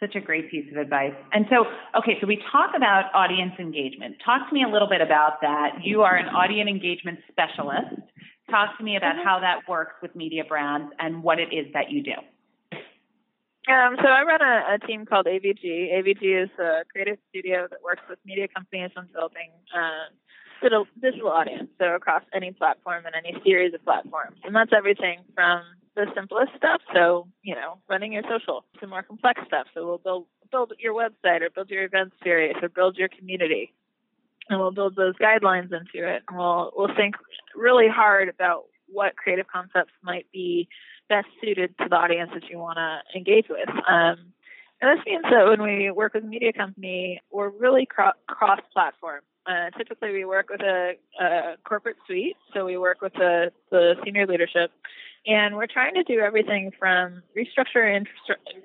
Such 0.00 0.16
a 0.16 0.20
great 0.20 0.50
piece 0.50 0.64
of 0.72 0.78
advice. 0.78 1.12
And 1.32 1.44
so, 1.50 1.66
okay, 1.98 2.16
so 2.20 2.26
we 2.26 2.42
talk 2.50 2.70
about 2.74 3.14
audience 3.14 3.52
engagement. 3.58 4.16
Talk 4.24 4.48
to 4.48 4.54
me 4.54 4.64
a 4.64 4.68
little 4.68 4.88
bit 4.88 5.02
about 5.02 5.42
that. 5.42 5.84
You 5.84 6.02
are 6.02 6.16
an 6.16 6.28
audience 6.28 6.70
engagement 6.70 7.18
specialist. 7.30 8.00
Talk 8.50 8.78
to 8.78 8.84
me 8.84 8.96
about 8.96 9.16
how 9.22 9.38
that 9.40 9.68
works 9.68 9.92
with 10.00 10.16
media 10.16 10.42
brands 10.44 10.90
and 10.98 11.22
what 11.22 11.38
it 11.38 11.52
is 11.52 11.66
that 11.74 11.90
you 11.90 12.02
do. 12.02 12.16
Um, 13.68 13.96
so 14.02 14.08
I 14.08 14.22
run 14.24 14.40
a, 14.40 14.74
a 14.74 14.86
team 14.86 15.04
called 15.04 15.26
AVG. 15.26 15.92
AVG 15.92 16.44
is 16.44 16.50
a 16.58 16.82
creative 16.90 17.18
studio 17.28 17.68
that 17.70 17.82
works 17.84 18.02
with 18.08 18.18
media 18.24 18.48
companies 18.48 18.90
on 18.96 19.06
building 19.12 19.50
uh, 19.76 20.08
digital, 20.60 20.86
digital 21.00 21.28
audience, 21.28 21.68
so 21.78 21.94
across 21.94 22.22
any 22.32 22.52
platform 22.52 23.04
and 23.06 23.14
any 23.14 23.40
series 23.44 23.74
of 23.74 23.84
platforms. 23.84 24.36
And 24.44 24.54
that's 24.54 24.72
everything 24.76 25.20
from 25.34 25.62
the 25.96 26.06
simplest 26.14 26.52
stuff, 26.56 26.80
so 26.94 27.26
you 27.42 27.54
know, 27.54 27.78
running 27.88 28.12
your 28.12 28.22
social, 28.28 28.64
to 28.80 28.86
more 28.86 29.02
complex 29.02 29.40
stuff. 29.46 29.66
So 29.74 29.84
we'll 29.86 29.98
build 29.98 30.26
build 30.50 30.72
your 30.78 30.94
website 30.94 31.42
or 31.42 31.50
build 31.50 31.70
your 31.70 31.84
event 31.84 32.12
series 32.22 32.56
or 32.62 32.68
build 32.68 32.96
your 32.96 33.08
community, 33.08 33.72
and 34.48 34.58
we'll 34.60 34.72
build 34.72 34.96
those 34.96 35.16
guidelines 35.16 35.72
into 35.72 36.06
it. 36.08 36.22
And 36.28 36.38
we'll 36.38 36.72
we'll 36.76 36.94
think 36.94 37.16
really 37.54 37.88
hard 37.88 38.28
about 38.28 38.64
what 38.86 39.16
creative 39.16 39.46
concepts 39.46 39.92
might 40.02 40.26
be 40.32 40.68
best 41.08 41.28
suited 41.42 41.76
to 41.78 41.88
the 41.88 41.96
audience 41.96 42.30
that 42.34 42.48
you 42.48 42.58
want 42.58 42.78
to 42.78 43.18
engage 43.18 43.46
with. 43.48 43.68
Um, 43.88 44.32
And 44.80 44.96
this 44.96 45.04
means 45.04 45.24
that 45.30 45.46
when 45.46 45.62
we 45.62 45.90
work 45.90 46.14
with 46.14 46.24
a 46.24 46.26
media 46.26 46.52
company, 46.52 47.20
we're 47.30 47.50
really 47.50 47.84
cro- 47.84 48.18
cross 48.26 48.60
platform. 48.72 49.20
Uh, 49.46 49.70
typically, 49.76 50.12
we 50.12 50.24
work 50.24 50.50
with 50.50 50.60
a, 50.60 50.92
a, 51.20 51.56
corporate 51.64 51.96
suite, 52.06 52.36
so 52.52 52.64
we 52.64 52.76
work 52.76 53.00
with 53.00 53.12
the, 53.14 53.50
the 53.70 53.94
senior 54.04 54.26
leadership, 54.26 54.70
and 55.26 55.56
we're 55.56 55.66
trying 55.66 55.94
to 55.94 56.02
do 56.04 56.20
everything 56.20 56.70
from 56.78 57.22
restructure 57.36 57.96
and 57.96 58.06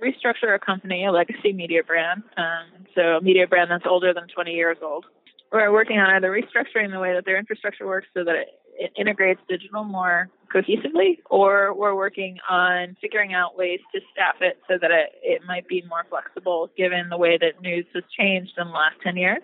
restructure 0.04 0.54
a 0.54 0.60
company, 0.60 1.06
a 1.06 1.12
legacy 1.12 1.54
media 1.54 1.82
brand, 1.84 2.24
um, 2.38 2.86
so 2.94 3.02
a 3.18 3.22
media 3.22 3.48
brand 3.48 3.72
that's 3.72 3.86
older 3.88 4.14
than 4.14 4.28
20 4.28 4.52
years 4.52 4.78
old. 4.82 5.06
We're 5.52 5.72
working 5.72 5.98
on 5.98 6.10
either 6.10 6.30
restructuring 6.30 6.92
the 6.92 7.00
way 7.00 7.14
that 7.14 7.24
their 7.26 7.38
infrastructure 7.38 7.88
works 7.88 8.08
so 8.14 8.26
that 8.26 8.36
it, 8.36 8.48
it 8.78 8.92
integrates 8.98 9.40
digital 9.48 9.86
more 9.86 10.30
cohesively, 10.54 11.20
or 11.30 11.74
we're 11.74 11.96
working 11.96 12.38
on 12.50 12.98
figuring 13.02 13.34
out 13.34 13.58
ways 13.58 13.80
to 13.94 14.02
staff 14.12 14.36
it 14.42 14.60
so 14.68 14.78
that 14.82 14.92
it, 14.92 15.10
it 15.24 15.42
might 15.48 15.68
be 15.68 15.84
more 15.88 16.06
flexible 16.10 16.70
given 16.78 17.08
the 17.10 17.18
way 17.18 17.38
that 17.38 17.62
news 17.62 17.86
has 17.94 18.04
changed 18.18 18.54
in 18.58 18.68
the 18.68 18.74
last 18.74 18.96
10 19.04 19.16
years. 19.16 19.42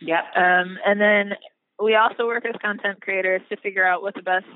Yep. 0.00 0.24
Um, 0.36 0.78
and 0.86 1.00
then 1.00 1.32
we 1.82 1.94
also 1.94 2.26
work 2.26 2.44
as 2.44 2.54
content 2.62 3.00
creators 3.00 3.42
to 3.50 3.56
figure 3.56 3.86
out 3.86 4.02
what 4.02 4.14
the 4.14 4.22
best 4.22 4.46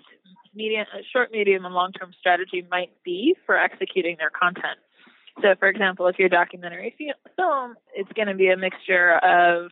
medium, 0.54 0.86
short, 1.12 1.32
medium, 1.32 1.64
and 1.64 1.74
long 1.74 1.92
term 1.92 2.12
strategy 2.18 2.66
might 2.70 2.90
be 3.04 3.34
for 3.46 3.56
executing 3.56 4.16
their 4.18 4.30
content. 4.30 4.78
So, 5.40 5.54
for 5.58 5.68
example, 5.68 6.06
if 6.08 6.18
you're 6.18 6.26
a 6.26 6.30
documentary 6.30 6.94
film, 7.36 7.74
it's 7.94 8.12
going 8.12 8.28
to 8.28 8.34
be 8.34 8.48
a 8.48 8.56
mixture 8.56 9.14
of 9.18 9.70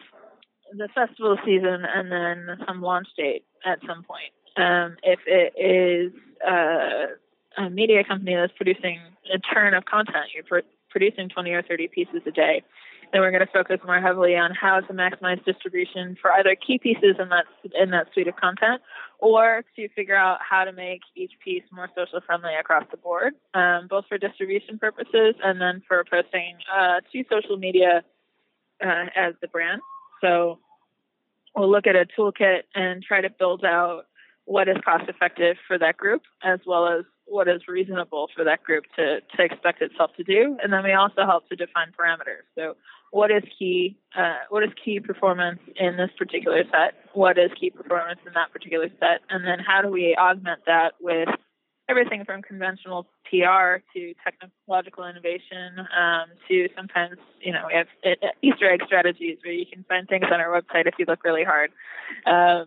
the 0.76 0.88
festival 0.94 1.36
season 1.44 1.84
and 1.84 2.10
then 2.10 2.58
some 2.66 2.80
launch 2.80 3.08
date 3.16 3.44
at 3.66 3.78
some 3.86 4.04
point. 4.04 4.32
Um, 4.56 4.96
if 5.02 5.20
it 5.26 5.52
is 5.58 6.12
uh, 6.46 7.62
a 7.62 7.70
media 7.70 8.04
company 8.04 8.34
that's 8.34 8.52
producing 8.56 9.00
a 9.32 9.38
turn 9.38 9.74
of 9.74 9.84
content, 9.84 10.26
you're 10.34 10.44
pr- 10.44 10.66
producing 10.88 11.28
20 11.28 11.50
or 11.50 11.62
30 11.62 11.88
pieces 11.88 12.22
a 12.26 12.30
day, 12.30 12.62
then 13.12 13.20
we're 13.22 13.30
going 13.30 13.46
to 13.46 13.52
focus 13.52 13.80
more 13.84 14.00
heavily 14.00 14.36
on 14.36 14.52
how 14.54 14.80
to 14.80 14.92
maximize 14.92 15.44
distribution 15.44 16.16
for 16.20 16.32
either 16.32 16.54
key 16.54 16.78
pieces 16.78 17.16
in 17.18 17.28
that 17.28 17.44
in 17.80 17.90
that 17.90 18.06
suite 18.12 18.28
of 18.28 18.36
content, 18.36 18.80
or 19.18 19.64
to 19.76 19.88
figure 19.90 20.16
out 20.16 20.38
how 20.48 20.64
to 20.64 20.72
make 20.72 21.00
each 21.16 21.32
piece 21.44 21.64
more 21.72 21.88
social 21.96 22.20
friendly 22.24 22.54
across 22.54 22.84
the 22.90 22.96
board, 22.96 23.34
um, 23.54 23.86
both 23.88 24.04
for 24.08 24.18
distribution 24.18 24.78
purposes 24.78 25.34
and 25.42 25.60
then 25.60 25.82
for 25.86 26.04
posting 26.10 26.56
uh, 26.72 27.00
to 27.12 27.24
social 27.30 27.56
media 27.56 28.02
uh, 28.84 29.06
as 29.16 29.34
the 29.40 29.48
brand. 29.48 29.80
So 30.20 30.58
we'll 31.56 31.70
look 31.70 31.86
at 31.86 31.96
a 31.96 32.06
toolkit 32.18 32.62
and 32.74 33.02
try 33.02 33.20
to 33.20 33.30
build 33.30 33.64
out 33.64 34.06
what 34.44 34.68
is 34.68 34.76
cost 34.84 35.08
effective 35.08 35.56
for 35.66 35.78
that 35.78 35.96
group 35.96 36.22
as 36.42 36.60
well 36.66 36.88
as 36.88 37.04
what 37.30 37.48
is 37.48 37.62
reasonable 37.68 38.28
for 38.34 38.44
that 38.44 38.62
group 38.64 38.84
to, 38.96 39.20
to 39.20 39.42
expect 39.42 39.80
itself 39.80 40.10
to 40.16 40.24
do. 40.24 40.56
And 40.62 40.72
then 40.72 40.82
we 40.82 40.92
also 40.92 41.24
help 41.24 41.48
to 41.48 41.56
define 41.56 41.92
parameters. 41.98 42.42
So 42.56 42.74
what 43.12 43.30
is 43.30 43.42
key 43.58 43.96
uh, 44.18 44.36
what 44.50 44.62
is 44.62 44.70
key 44.84 45.00
performance 45.00 45.60
in 45.76 45.96
this 45.96 46.10
particular 46.18 46.64
set? 46.64 46.94
What 47.14 47.38
is 47.38 47.50
key 47.58 47.70
performance 47.70 48.20
in 48.26 48.32
that 48.34 48.52
particular 48.52 48.88
set? 48.98 49.20
And 49.30 49.44
then 49.44 49.58
how 49.58 49.82
do 49.82 49.88
we 49.88 50.16
augment 50.18 50.62
that 50.66 50.94
with 51.00 51.28
everything 51.88 52.24
from 52.24 52.40
conventional 52.42 53.06
PR 53.28 53.82
to 53.94 54.14
technological 54.22 55.04
innovation 55.06 55.80
um, 55.96 56.26
to 56.48 56.68
sometimes, 56.76 57.16
you 57.40 57.52
know, 57.52 57.64
we 57.66 57.74
have 57.74 57.86
uh, 58.04 58.26
Easter 58.42 58.70
egg 58.70 58.82
strategies 58.86 59.38
where 59.44 59.54
you 59.54 59.66
can 59.66 59.84
find 59.88 60.08
things 60.08 60.24
on 60.32 60.40
our 60.40 60.48
website 60.48 60.86
if 60.86 60.94
you 60.98 61.04
look 61.08 61.24
really 61.24 61.44
hard. 61.44 61.72
Um, 62.26 62.66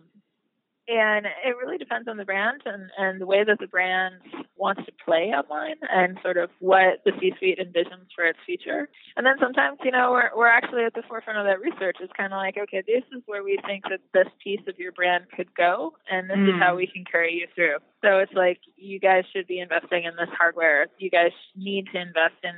and 0.86 1.26
it 1.26 1.56
really 1.56 1.78
depends 1.78 2.08
on 2.08 2.16
the 2.16 2.24
brand 2.24 2.62
and, 2.66 2.90
and 2.98 3.20
the 3.20 3.26
way 3.26 3.42
that 3.42 3.58
the 3.58 3.66
brand 3.66 4.16
wants 4.56 4.82
to 4.84 4.92
play 5.04 5.32
online 5.32 5.76
and 5.90 6.18
sort 6.22 6.36
of 6.36 6.50
what 6.60 7.00
the 7.04 7.12
C-suite 7.20 7.58
envisions 7.58 8.06
for 8.14 8.24
its 8.24 8.38
future. 8.44 8.88
And 9.16 9.24
then 9.24 9.36
sometimes, 9.40 9.78
you 9.82 9.90
know, 9.90 10.10
we're, 10.12 10.30
we're 10.36 10.48
actually 10.48 10.84
at 10.84 10.94
the 10.94 11.02
forefront 11.08 11.38
of 11.38 11.46
that 11.46 11.60
research. 11.60 11.96
It's 12.00 12.12
kind 12.16 12.32
of 12.32 12.36
like, 12.36 12.56
okay, 12.58 12.82
this 12.86 13.02
is 13.16 13.22
where 13.26 13.42
we 13.42 13.58
think 13.66 13.84
that 13.88 14.00
this 14.12 14.28
piece 14.42 14.60
of 14.68 14.78
your 14.78 14.92
brand 14.92 15.24
could 15.34 15.54
go, 15.54 15.94
and 16.10 16.28
this 16.28 16.36
mm. 16.36 16.54
is 16.54 16.60
how 16.60 16.72
hmm. 16.72 16.78
we 16.78 16.86
can 16.86 17.04
carry 17.10 17.32
you 17.34 17.46
through. 17.54 17.76
So 18.04 18.18
it's 18.18 18.32
like 18.34 18.60
you 18.76 19.00
guys 19.00 19.24
should 19.32 19.46
be 19.46 19.60
investing 19.60 20.04
in 20.04 20.14
this 20.16 20.28
hardware. 20.36 20.86
You 20.98 21.10
guys 21.10 21.32
need 21.56 21.86
to 21.92 22.00
invest 22.00 22.36
in, 22.42 22.54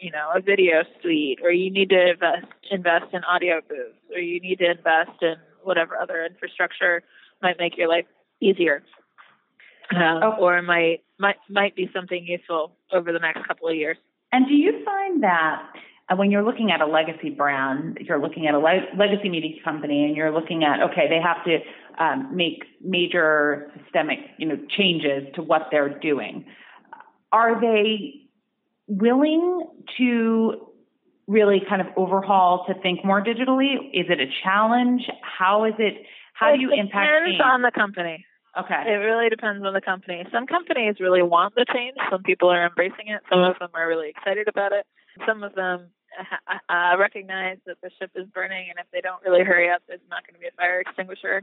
you 0.00 0.10
know, 0.10 0.30
a 0.34 0.40
video 0.40 0.82
suite, 1.00 1.38
or 1.42 1.50
you 1.50 1.70
need 1.70 1.90
to 1.90 2.10
invest 2.10 2.46
invest 2.70 3.06
in 3.12 3.22
audio 3.24 3.60
booths, 3.68 3.98
or 4.12 4.20
you 4.20 4.40
need 4.40 4.58
to 4.58 4.70
invest 4.70 5.22
in 5.22 5.36
whatever 5.62 5.96
other 5.96 6.24
infrastructure 6.24 7.02
might 7.42 7.58
make 7.58 7.76
your 7.76 7.88
life 7.88 8.06
easier, 8.40 8.82
uh, 9.94 10.20
oh. 10.22 10.32
or 10.40 10.62
might 10.62 11.02
might 11.18 11.36
might 11.48 11.74
be 11.76 11.90
something 11.94 12.24
useful 12.26 12.72
over 12.92 13.12
the 13.12 13.18
next 13.18 13.46
couple 13.46 13.68
of 13.68 13.76
years. 13.76 13.96
And 14.32 14.46
do 14.46 14.54
you 14.54 14.84
find 14.84 15.22
that 15.22 15.62
uh, 16.08 16.16
when 16.16 16.30
you're 16.30 16.44
looking 16.44 16.70
at 16.70 16.80
a 16.80 16.86
legacy 16.86 17.30
brand, 17.30 17.98
you're 18.00 18.20
looking 18.20 18.46
at 18.46 18.54
a 18.54 18.58
le- 18.58 18.86
legacy 18.96 19.28
media 19.28 19.56
company, 19.64 20.04
and 20.04 20.16
you're 20.16 20.32
looking 20.32 20.64
at 20.64 20.80
okay, 20.90 21.08
they 21.08 21.20
have 21.20 21.44
to 21.44 21.58
um, 22.02 22.34
make 22.34 22.64
major 22.82 23.70
systemic 23.82 24.18
you 24.38 24.46
know 24.46 24.58
changes 24.76 25.24
to 25.34 25.42
what 25.42 25.68
they're 25.70 25.98
doing. 26.00 26.44
Are 27.32 27.60
they 27.60 28.14
willing 28.86 29.66
to 29.98 30.66
really 31.30 31.62
kind 31.68 31.80
of 31.80 31.86
overhaul 31.96 32.64
to 32.66 32.74
think 32.82 33.04
more 33.04 33.22
digitally? 33.22 33.78
Is 33.94 34.06
it 34.10 34.18
a 34.20 34.26
challenge? 34.42 35.02
How 35.22 35.64
is 35.64 35.74
it? 35.78 36.02
How 36.34 36.52
it 36.52 36.56
do 36.56 36.62
you 36.62 36.72
impact 36.72 37.06
change? 37.06 37.38
Depends 37.38 37.54
on 37.54 37.62
the 37.62 37.70
company. 37.70 38.26
Okay. 38.58 38.82
It 38.86 38.98
really 38.98 39.30
depends 39.30 39.64
on 39.64 39.72
the 39.72 39.80
company. 39.80 40.26
Some 40.32 40.46
companies 40.46 40.96
really 40.98 41.22
want 41.22 41.54
the 41.54 41.64
change. 41.72 41.94
Some 42.10 42.24
people 42.24 42.50
are 42.50 42.66
embracing 42.66 43.06
it. 43.06 43.22
Some 43.30 43.40
of 43.40 43.56
them 43.60 43.70
are 43.74 43.86
really 43.86 44.10
excited 44.10 44.48
about 44.48 44.72
it. 44.72 44.84
Some 45.24 45.44
of 45.44 45.54
them 45.54 45.90
uh, 46.68 46.98
recognize 46.98 47.58
that 47.66 47.76
the 47.80 47.90
ship 48.00 48.10
is 48.16 48.26
burning, 48.34 48.66
and 48.68 48.78
if 48.80 48.90
they 48.92 49.00
don't 49.00 49.22
really 49.22 49.44
hurry 49.44 49.70
up, 49.70 49.82
there's 49.86 50.00
not 50.10 50.26
going 50.26 50.34
to 50.34 50.40
be 50.40 50.48
a 50.48 50.56
fire 50.58 50.80
extinguisher. 50.80 51.42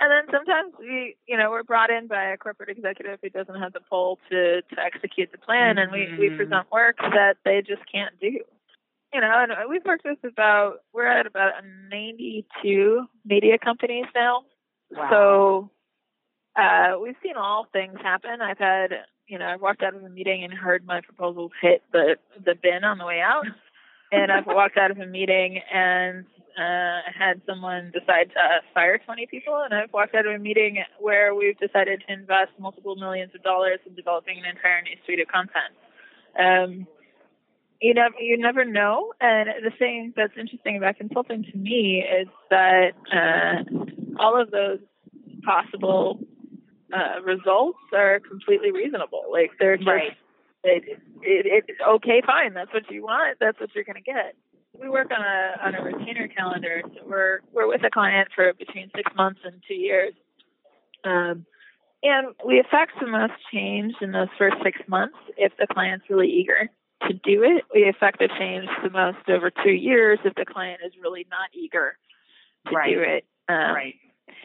And 0.00 0.10
then 0.10 0.26
sometimes 0.30 0.74
we, 0.78 1.16
you 1.26 1.36
know, 1.36 1.50
we're 1.50 1.62
brought 1.62 1.90
in 1.90 2.06
by 2.06 2.30
a 2.30 2.36
corporate 2.36 2.68
executive 2.68 3.18
who 3.22 3.30
doesn't 3.30 3.60
have 3.60 3.72
the 3.72 3.80
pull 3.80 4.18
to 4.30 4.62
to 4.62 4.76
execute 4.78 5.30
the 5.32 5.38
plan, 5.38 5.78
and 5.78 5.90
we 5.90 6.06
we 6.18 6.28
mm-hmm. 6.28 6.36
present 6.36 6.70
work 6.70 6.98
that 6.98 7.36
they 7.44 7.62
just 7.62 7.82
can't 7.90 8.14
do 8.20 8.38
you 9.14 9.20
know, 9.20 9.30
and 9.32 9.52
we've 9.70 9.84
worked 9.84 10.04
with 10.04 10.18
about 10.24 10.78
we're 10.92 11.06
at 11.06 11.26
about 11.26 11.52
92 11.90 13.06
media 13.24 13.58
companies 13.58 14.06
now. 14.12 14.42
Wow. 14.90 15.70
So 16.56 16.60
uh, 16.60 16.98
we've 17.00 17.14
seen 17.22 17.36
all 17.36 17.68
things 17.72 17.96
happen. 18.02 18.42
I've 18.42 18.58
had, 18.58 18.90
you 19.28 19.38
know, 19.38 19.46
I've 19.46 19.60
walked 19.60 19.84
out 19.84 19.94
of 19.94 20.02
a 20.02 20.08
meeting 20.08 20.42
and 20.42 20.52
heard 20.52 20.84
my 20.84 21.00
proposals 21.00 21.52
hit 21.62 21.82
the 21.92 22.16
the 22.44 22.56
bin 22.60 22.82
on 22.82 22.98
the 22.98 23.06
way 23.06 23.20
out, 23.20 23.46
and 24.10 24.32
I've 24.32 24.46
walked 24.46 24.76
out 24.76 24.90
of 24.90 24.98
a 24.98 25.06
meeting 25.06 25.60
and 25.72 26.24
uh, 26.58 27.02
had 27.16 27.40
someone 27.46 27.92
decide 27.92 28.30
to 28.30 28.60
fire 28.74 28.98
20 28.98 29.26
people, 29.26 29.62
and 29.64 29.72
I've 29.72 29.92
walked 29.92 30.16
out 30.16 30.26
of 30.26 30.34
a 30.34 30.38
meeting 30.38 30.78
where 30.98 31.36
we've 31.36 31.58
decided 31.58 32.02
to 32.06 32.12
invest 32.12 32.50
multiple 32.58 32.96
millions 32.96 33.32
of 33.32 33.44
dollars 33.44 33.78
in 33.86 33.94
developing 33.94 34.38
an 34.38 34.44
entire 34.44 34.82
new 34.82 34.96
suite 35.06 35.20
of 35.20 35.28
content. 35.28 35.74
Um, 36.36 36.88
you 37.80 37.94
never 37.94 38.14
you 38.18 38.38
never 38.38 38.64
know. 38.64 39.12
And 39.20 39.48
the 39.64 39.70
thing 39.70 40.12
that's 40.16 40.32
interesting 40.38 40.76
about 40.76 40.96
consulting 40.96 41.44
to 41.44 41.56
me 41.56 42.02
is 42.02 42.28
that 42.50 42.92
uh, 43.12 43.64
all 44.18 44.40
of 44.40 44.50
those 44.50 44.78
possible 45.44 46.18
uh, 46.92 47.20
results 47.22 47.78
are 47.92 48.20
completely 48.20 48.72
reasonable. 48.72 49.24
Like 49.30 49.50
they're 49.58 49.76
just 49.76 49.88
right. 49.88 50.16
it, 50.62 50.84
it, 51.22 51.64
it, 51.68 51.76
okay, 51.86 52.22
fine. 52.24 52.54
That's 52.54 52.72
what 52.72 52.90
you 52.90 53.02
want. 53.02 53.38
That's 53.40 53.58
what 53.60 53.70
you're 53.74 53.84
going 53.84 53.96
to 53.96 54.02
get. 54.02 54.34
We 54.80 54.88
work 54.88 55.10
on 55.10 55.22
a 55.22 55.66
on 55.66 55.74
a 55.74 55.82
retainer 55.82 56.28
calendar. 56.28 56.82
So 56.84 57.00
we're 57.06 57.40
we're 57.52 57.68
with 57.68 57.84
a 57.84 57.90
client 57.90 58.28
for 58.34 58.52
between 58.54 58.90
six 58.96 59.10
months 59.16 59.40
and 59.44 59.62
two 59.68 59.74
years. 59.74 60.14
Um, 61.04 61.44
and 62.02 62.34
we 62.44 62.60
affect 62.60 62.92
the 63.00 63.06
most 63.06 63.32
change 63.52 63.94
in 64.00 64.12
those 64.12 64.28
first 64.38 64.56
six 64.62 64.78
months 64.88 65.16
if 65.36 65.52
the 65.58 65.66
client's 65.66 66.04
really 66.10 66.28
eager 66.28 66.70
to 67.08 67.14
do 67.14 67.42
it. 67.42 67.64
We 67.74 67.88
affect 67.88 68.18
the 68.18 68.28
change 68.38 68.68
the 68.82 68.90
most 68.90 69.28
over 69.28 69.50
two 69.50 69.72
years 69.72 70.18
if 70.24 70.34
the 70.34 70.44
client 70.44 70.80
is 70.84 70.92
really 71.02 71.26
not 71.30 71.48
eager 71.52 71.96
to 72.68 72.74
right. 72.74 72.94
do 72.94 73.00
it. 73.00 73.24
Um, 73.48 73.74
right. 73.74 73.94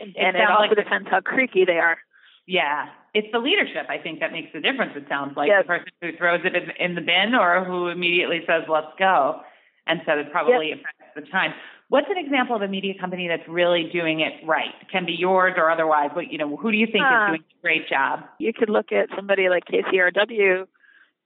And 0.01 0.35
it, 0.35 0.35
it 0.35 0.49
also 0.49 0.75
like 0.75 0.77
depends 0.77 1.09
how 1.09 1.21
creaky 1.21 1.65
they 1.65 1.79
are. 1.79 1.97
Yeah. 2.45 2.87
It's 3.13 3.27
the 3.31 3.39
leadership, 3.39 3.85
I 3.89 3.97
think, 3.97 4.19
that 4.19 4.31
makes 4.31 4.49
the 4.53 4.59
difference, 4.59 4.93
it 4.95 5.05
sounds 5.07 5.37
like. 5.37 5.47
Yes. 5.47 5.63
The 5.63 5.67
person 5.67 5.87
who 6.01 6.17
throws 6.17 6.41
it 6.43 6.55
in, 6.55 6.71
in, 6.79 6.95
the 6.95 7.01
bin 7.01 7.35
or 7.35 7.63
who 7.63 7.87
immediately 7.87 8.41
says, 8.47 8.63
let's 8.67 8.93
go. 8.97 9.41
And 9.87 10.01
so 10.05 10.13
it 10.13 10.31
probably 10.31 10.69
yep. 10.69 10.79
affects 10.79 11.13
the 11.15 11.31
time. 11.31 11.53
What's 11.89 12.07
an 12.09 12.17
example 12.23 12.55
of 12.55 12.61
a 12.61 12.67
media 12.67 12.93
company 12.99 13.27
that's 13.27 13.47
really 13.47 13.89
doing 13.91 14.19
it 14.19 14.33
right? 14.45 14.73
It 14.81 14.89
can 14.91 15.05
be 15.05 15.13
yours 15.13 15.53
or 15.57 15.71
otherwise. 15.71 16.11
But, 16.13 16.31
you 16.31 16.37
know, 16.37 16.55
who 16.55 16.71
do 16.71 16.77
you 16.77 16.85
think 16.85 17.03
uh, 17.03 17.09
is 17.09 17.29
doing 17.29 17.41
a 17.41 17.61
great 17.61 17.89
job? 17.89 18.21
You 18.39 18.53
could 18.53 18.69
look 18.69 18.91
at 18.91 19.09
somebody 19.15 19.49
like 19.49 19.65
KCRW, 19.65 20.67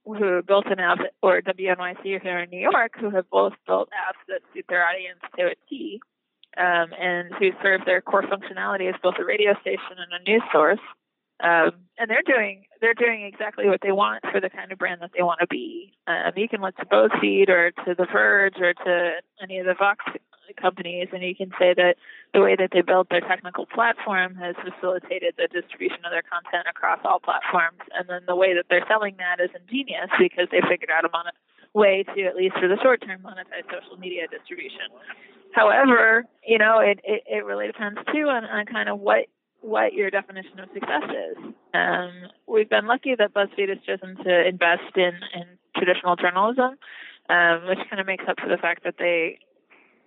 who 0.05 0.41
built 0.41 0.65
an 0.67 0.79
app, 0.79 1.00
or 1.22 1.41
WNYC 1.41 2.22
here 2.22 2.39
in 2.39 2.50
New 2.50 2.60
York, 2.60 2.93
who 3.00 3.10
have 3.10 3.29
both 3.29 3.53
built 3.65 3.89
apps 3.89 4.19
that 4.27 4.41
suit 4.53 4.65
their 4.69 4.86
audience 4.86 5.19
to 5.38 5.48
a 5.48 5.55
T, 5.69 6.01
um, 6.57 6.93
and 7.00 7.33
who 7.36 7.51
serve 7.62 7.81
their 7.86 8.01
core 8.01 8.24
functionality 8.24 8.89
as 8.89 9.00
both 9.01 9.15
a 9.19 9.25
radio 9.25 9.53
station 9.62 9.98
and 9.98 10.22
a 10.22 10.29
news 10.29 10.43
source. 10.51 10.79
Um, 11.43 11.72
and 11.98 12.10
they're 12.10 12.24
doing 12.25 12.65
they're 12.79 12.93
doing 12.93 13.24
exactly 13.24 13.67
what 13.67 13.81
they 13.81 13.91
want 13.91 14.24
for 14.31 14.39
the 14.39 14.50
kind 14.50 14.72
of 14.72 14.77
brand 14.77 15.01
that 15.01 15.12
they 15.15 15.24
want 15.24 15.39
to 15.39 15.48
be. 15.48 15.93
Um, 16.07 16.31
you 16.36 16.48
can 16.48 16.62
look 16.62 16.75
to 16.77 16.86
BuzzFeed 16.86 17.50
or 17.50 17.72
to 17.72 17.95
The 17.95 18.05
Verge 18.12 18.60
or 18.60 18.74
to 18.74 19.12
any 19.41 19.60
of 19.60 19.65
the 19.65 19.74
Vox 19.74 20.03
companies, 20.55 21.10
and 21.12 21.24
you 21.24 21.36
can 21.36 21.51
say 21.60 21.74
that 21.74 21.95
the 22.33 22.41
way 22.41 22.55
that 22.55 22.69
they 22.72 22.81
built 22.81 23.10
their 23.10 23.22
technical 23.22 23.65
platform 23.65 24.36
has 24.36 24.55
facilitated 24.60 25.36
the 25.38 25.48
distribution 25.48 26.00
of 26.05 26.12
their 26.12 26.24
content 26.24 26.67
across 26.69 27.00
all 27.03 27.19
platforms. 27.19 27.79
And 27.93 28.07
then 28.10 28.24
the 28.27 28.36
way 28.36 28.53
that 28.53 28.65
they're 28.69 28.86
selling 28.88 29.15
that 29.17 29.43
is 29.43 29.50
ingenious 29.53 30.10
because 30.17 30.48
they 30.51 30.62
figured 30.62 30.89
out 30.89 31.05
a 31.05 31.10
mon- 31.10 31.33
way 31.74 32.03
to, 32.15 32.24
at 32.24 32.36
least 32.36 32.55
for 32.60 32.67
the 32.67 32.77
short 32.81 33.01
term, 33.01 33.22
monetize 33.22 33.65
social 33.69 33.98
media 33.98 34.27
distribution. 34.29 34.93
However, 35.53 36.25
you 36.45 36.57
know, 36.57 36.79
it, 36.79 37.00
it, 37.03 37.24
it 37.29 37.45
really 37.45 37.67
depends 37.67 38.00
too 38.13 38.27
on, 38.29 38.45
on 38.45 38.65
kind 38.65 38.89
of 38.89 39.00
what 39.00 39.25
what 39.62 39.93
your 39.93 40.10
definition 40.10 40.60
of 40.60 40.67
success 40.74 41.03
is. 41.07 41.38
Um, 41.74 42.12
we've 42.48 42.69
been 42.69 42.86
lucky 42.86 43.15
that 43.15 43.33
BuzzFeed 43.33 43.69
has 43.69 43.77
chosen 43.88 44.17
to 44.24 44.48
invest 44.48 44.91
in, 44.98 45.13
in 45.33 45.45
traditional 45.77 46.17
journalism, 46.17 46.75
um, 47.29 47.67
which 47.69 47.79
kind 47.89 48.01
of 48.01 48.05
makes 48.05 48.25
up 48.27 48.36
for 48.41 48.50
the 48.50 48.57
fact 48.57 48.83
that 48.83 48.95
they 49.00 49.39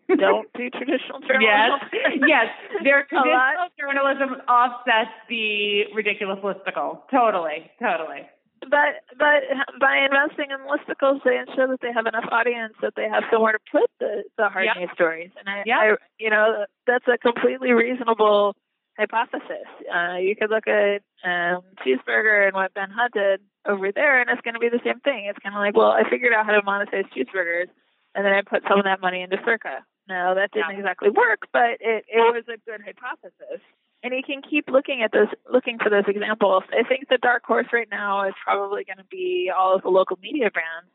don't 0.18 0.48
do 0.54 0.70
traditional 0.70 1.20
journalism. 1.20 1.80
Yes, 1.92 2.12
yes. 2.26 2.46
Their 2.82 3.04
traditional 3.08 3.68
journalism 3.78 4.40
offsets 4.48 5.10
the 5.28 5.84
ridiculous 5.94 6.38
listicle. 6.40 7.00
Totally, 7.10 7.70
totally. 7.82 8.28
But 8.62 9.04
but 9.18 9.42
by 9.80 9.98
investing 9.98 10.46
in 10.50 10.58
listicles, 10.66 11.20
they 11.24 11.36
ensure 11.38 11.68
that 11.68 11.80
they 11.82 11.92
have 11.92 12.06
enough 12.06 12.24
audience 12.32 12.74
that 12.82 12.94
they 12.96 13.04
have 13.08 13.24
somewhere 13.30 13.52
to 13.52 13.58
put 13.70 13.90
the 14.00 14.24
the 14.38 14.48
hard 14.48 14.64
Yep. 14.66 14.76
news 14.78 14.90
stories. 14.94 15.30
And 15.38 15.48
I, 15.48 15.62
Yep. 15.66 15.76
I, 15.78 15.92
you 16.18 16.30
know, 16.30 16.64
that's 16.86 17.06
a 17.06 17.18
completely 17.18 17.72
reasonable 17.72 18.56
hypothesis. 18.98 19.68
Uh, 19.94 20.16
you 20.16 20.34
could 20.34 20.50
look 20.50 20.66
at 20.66 21.02
um, 21.22 21.62
Cheezburger 21.84 22.46
and 22.46 22.54
what 22.54 22.72
Ben 22.72 22.88
Huh 22.90 23.08
did 23.12 23.40
over 23.68 23.92
there, 23.92 24.20
and 24.20 24.30
it's 24.30 24.40
going 24.40 24.54
to 24.54 24.60
be 24.60 24.70
the 24.70 24.80
same 24.84 25.00
thing. 25.00 25.26
It's 25.26 25.38
kind 25.40 25.54
of 25.54 25.60
like, 25.60 25.76
well, 25.76 25.90
I 25.92 26.08
figured 26.08 26.32
out 26.32 26.46
how 26.46 26.52
to 26.52 26.62
monetize 26.62 27.04
cheeseburgers, 27.12 27.68
and 28.14 28.24
then 28.24 28.32
I 28.32 28.40
put 28.40 28.62
some 28.68 28.78
of 28.78 28.84
that 28.84 29.00
money 29.02 29.20
into 29.20 29.36
Circa. 29.44 29.84
No, 30.08 30.34
that 30.34 30.52
didn't 30.52 30.70
Yeah. 30.72 30.78
exactly 30.78 31.10
work, 31.10 31.48
but 31.52 31.80
it, 31.80 32.04
it 32.08 32.34
was 32.34 32.44
a 32.48 32.58
good 32.68 32.80
hypothesis. 32.84 33.60
And 34.02 34.14
you 34.14 34.22
can 34.22 34.42
keep 34.42 34.68
looking 34.68 35.02
at 35.02 35.10
those, 35.12 35.28
looking 35.50 35.78
for 35.78 35.90
those 35.90 36.04
examples. 36.06 36.62
I 36.70 36.86
think 36.86 37.08
the 37.08 37.18
dark 37.18 37.44
horse 37.44 37.66
right 37.72 37.88
now 37.90 38.28
is 38.28 38.34
probably 38.44 38.84
going 38.84 38.98
to 38.98 39.10
be 39.10 39.50
all 39.56 39.74
of 39.74 39.82
the 39.82 39.88
local 39.88 40.18
media 40.22 40.50
brands, 40.50 40.90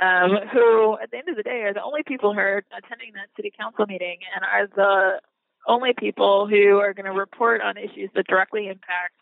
um, 0.00 0.48
who 0.52 0.98
at 0.98 1.10
the 1.10 1.18
end 1.18 1.28
of 1.28 1.36
the 1.36 1.42
day 1.42 1.62
are 1.62 1.74
the 1.74 1.82
only 1.82 2.02
people 2.02 2.32
who 2.32 2.40
are 2.40 2.64
attending 2.76 3.12
that 3.14 3.28
city 3.36 3.52
council 3.56 3.86
meeting 3.86 4.18
and 4.34 4.44
are 4.44 4.66
the 4.66 5.20
only 5.66 5.92
people 5.96 6.48
who 6.48 6.78
are 6.78 6.94
going 6.94 7.06
to 7.06 7.12
report 7.12 7.60
on 7.60 7.76
issues 7.76 8.10
that 8.14 8.26
directly 8.26 8.68
impact 8.68 9.14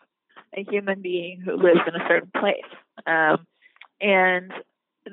a 0.55 0.63
human 0.63 1.01
being 1.01 1.41
who 1.41 1.57
lives 1.57 1.81
in 1.85 1.93
a 1.95 2.07
certain 2.07 2.31
place. 2.39 2.71
Um, 3.05 3.45
and 3.99 4.51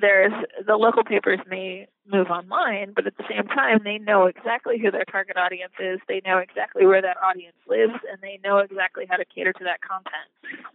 there's 0.00 0.32
the 0.66 0.76
local 0.76 1.04
papers 1.04 1.40
may 1.48 1.86
move 2.10 2.28
online, 2.28 2.92
but 2.94 3.06
at 3.06 3.16
the 3.16 3.24
same 3.28 3.46
time, 3.48 3.80
they 3.84 3.98
know 3.98 4.26
exactly 4.26 4.78
who 4.78 4.90
their 4.90 5.04
target 5.04 5.36
audience 5.36 5.72
is. 5.78 6.00
They 6.08 6.20
know 6.24 6.38
exactly 6.38 6.86
where 6.86 7.02
that 7.02 7.16
audience 7.22 7.56
lives, 7.68 7.94
and 8.10 8.20
they 8.20 8.38
know 8.44 8.58
exactly 8.58 9.06
how 9.08 9.16
to 9.16 9.24
cater 9.24 9.52
to 9.52 9.64
that 9.64 9.80
content. 9.80 10.28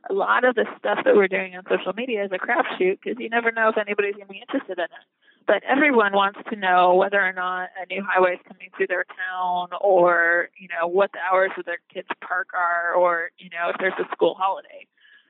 A 0.09 0.13
lot 0.13 0.43
of 0.43 0.55
the 0.55 0.65
stuff 0.77 0.99
that 1.05 1.15
we're 1.15 1.27
doing 1.27 1.55
on 1.55 1.63
social 1.69 1.93
media 1.93 2.25
is 2.25 2.31
a 2.31 2.39
crapshoot 2.39 2.99
because 3.03 3.19
you 3.19 3.29
never 3.29 3.51
know 3.51 3.69
if 3.69 3.77
anybody's 3.77 4.15
going 4.15 4.27
to 4.27 4.33
be 4.33 4.41
interested 4.41 4.77
in 4.77 4.85
it. 4.85 5.05
But 5.47 5.63
everyone 5.63 6.13
wants 6.13 6.39
to 6.49 6.55
know 6.55 6.95
whether 6.95 7.19
or 7.19 7.33
not 7.33 7.69
a 7.81 7.85
new 7.91 8.03
highway 8.05 8.33
is 8.35 8.39
coming 8.47 8.69
through 8.75 8.88
their 8.88 9.05
town, 9.05 9.69
or 9.81 10.49
you 10.57 10.67
know 10.67 10.88
what 10.88 11.11
the 11.11 11.19
hours 11.19 11.51
of 11.57 11.65
their 11.65 11.79
kids' 11.93 12.09
park 12.21 12.49
are, 12.57 12.93
or 12.93 13.31
you 13.38 13.49
know 13.49 13.69
if 13.69 13.75
there's 13.79 13.97
a 13.99 14.09
school 14.11 14.35
holiday. 14.38 14.85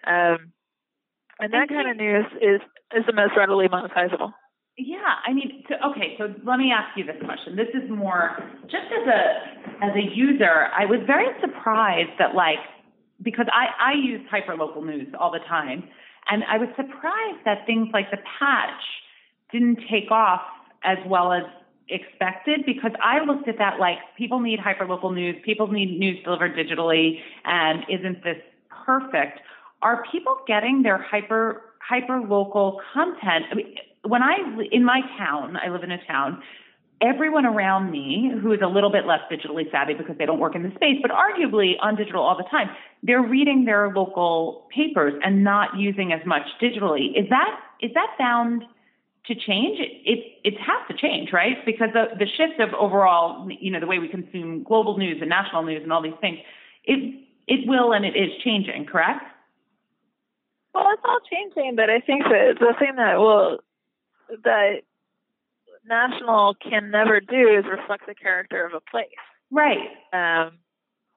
Um, 0.06 0.52
and 1.40 1.54
that 1.54 1.70
kind 1.70 1.90
of 1.90 1.98
news 1.98 2.26
is 2.42 2.62
is 2.96 3.06
the 3.06 3.14
most 3.14 3.34
readily 3.38 3.68
monetizable. 3.68 4.34
Yeah, 4.78 5.20
I 5.28 5.34
mean, 5.34 5.64
so, 5.68 5.76
okay, 5.92 6.16
so 6.18 6.34
let 6.46 6.58
me 6.58 6.72
ask 6.72 6.98
you 6.98 7.04
this 7.04 7.18
question. 7.26 7.58
This 7.58 7.68
is 7.74 7.90
more 7.90 8.38
just 8.64 8.88
as 8.88 9.08
a 9.08 9.84
as 9.84 9.92
a 9.96 10.16
user, 10.16 10.68
I 10.78 10.86
was 10.86 11.00
very 11.06 11.28
surprised 11.42 12.16
that 12.20 12.36
like 12.36 12.60
because 13.22 13.48
I 13.52 13.92
I 13.92 13.94
use 13.94 14.22
hyperlocal 14.32 14.86
news 14.86 15.08
all 15.20 15.32
the 15.32 15.44
time, 15.48 15.84
and 16.30 16.44
I 16.46 16.58
was 16.58 16.70
surprised 16.76 17.44
that 17.46 17.66
things 17.66 17.90
like 17.94 18.12
the 18.12 18.20
patch 18.40 18.84
didn't 19.52 19.80
take 19.90 20.12
off 20.12 20.42
as 20.84 20.98
well 21.08 21.34
as 21.34 21.44
expected 21.90 22.62
because 22.66 22.92
I 23.04 23.24
looked 23.26 23.48
at 23.48 23.58
that 23.58 23.80
like 23.80 23.98
people 24.18 24.40
need 24.40 24.60
hyperlocal 24.60 25.14
news, 25.14 25.36
people 25.44 25.68
need 25.68 26.00
news 26.00 26.24
delivered 26.24 26.56
digitally, 26.56 27.20
and 27.44 27.84
isn't 27.90 28.24
this 28.24 28.38
perfect? 28.86 29.40
Are 29.82 30.04
people 30.12 30.38
getting 30.48 30.84
their 30.84 30.98
hyper 30.98 31.62
hyper 31.80 32.20
local 32.20 32.82
content? 32.94 33.46
I 33.52 33.56
mean, 33.56 33.76
when 34.06 34.22
I 34.22 34.36
in 34.72 34.84
my 34.84 35.02
town, 35.18 35.58
I 35.58 35.70
live 35.70 35.84
in 35.84 35.92
a 35.92 36.04
town. 36.06 36.42
Everyone 37.02 37.46
around 37.46 37.92
me 37.92 38.30
who 38.42 38.52
is 38.52 38.60
a 38.62 38.68
little 38.68 38.92
bit 38.92 39.06
less 39.06 39.22
digitally 39.32 39.72
savvy 39.72 39.94
because 39.94 40.18
they 40.18 40.26
don't 40.26 40.40
work 40.40 40.54
in 40.54 40.64
the 40.64 40.72
space, 40.76 40.98
but 41.02 41.12
arguably 41.12 41.76
on 41.82 41.96
digital 41.96 42.22
all 42.22 42.36
the 42.36 42.44
time, 42.52 42.70
they're 43.04 43.22
reading 43.24 43.64
their 43.64 43.94
local 43.94 44.68
papers 44.76 45.14
and 45.24 45.42
not 45.42 45.78
using 45.78 46.12
as 46.12 46.20
much 46.26 46.44
digitally. 46.62 47.18
Is 47.18 47.30
that 47.30 47.60
is 47.82 47.92
that 47.94 48.08
bound 48.20 48.64
to 49.28 49.34
change? 49.36 49.80
It 49.80 49.92
it, 50.04 50.20
it 50.44 50.54
has 50.60 50.88
to 50.90 50.98
change, 50.98 51.30
right? 51.32 51.66
Because 51.66 51.90
the 51.94 52.08
the 52.18 52.26
shift 52.26 52.60
of 52.60 52.74
overall, 52.74 53.48
you 53.50 53.72
know, 53.72 53.80
the 53.80 53.88
way 53.88 54.00
we 54.00 54.10
consume 54.10 54.64
global 54.64 54.98
news 54.98 55.20
and 55.22 55.30
national 55.30 55.64
news 55.64 55.84
and 55.84 55.94
all 55.94 56.02
these 56.02 56.20
things, 56.20 56.40
it 56.84 57.16
it 57.48 57.66
will 57.66 57.94
and 57.94 58.04
it 58.04 58.18
is 58.18 58.30
changing, 58.44 58.86
correct? 58.86 59.24
Well, 60.74 60.88
it's 60.94 61.02
all 61.06 61.20
changing, 61.32 61.76
but 61.76 61.90
I 61.90 62.00
think 62.00 62.24
that 62.24 62.58
the 62.60 62.74
thing 62.80 62.96
that 62.98 63.18
will 63.18 63.60
that 64.44 64.82
national 65.86 66.56
can 66.56 66.92
never 66.92 67.20
do 67.20 67.48
is 67.58 67.66
reflect 67.66 68.06
the 68.08 68.16
character 68.16 68.66
of 68.66 68.74
a 68.74 68.82
place. 68.92 69.08
Right. 69.52 69.90
Um, 70.14 70.60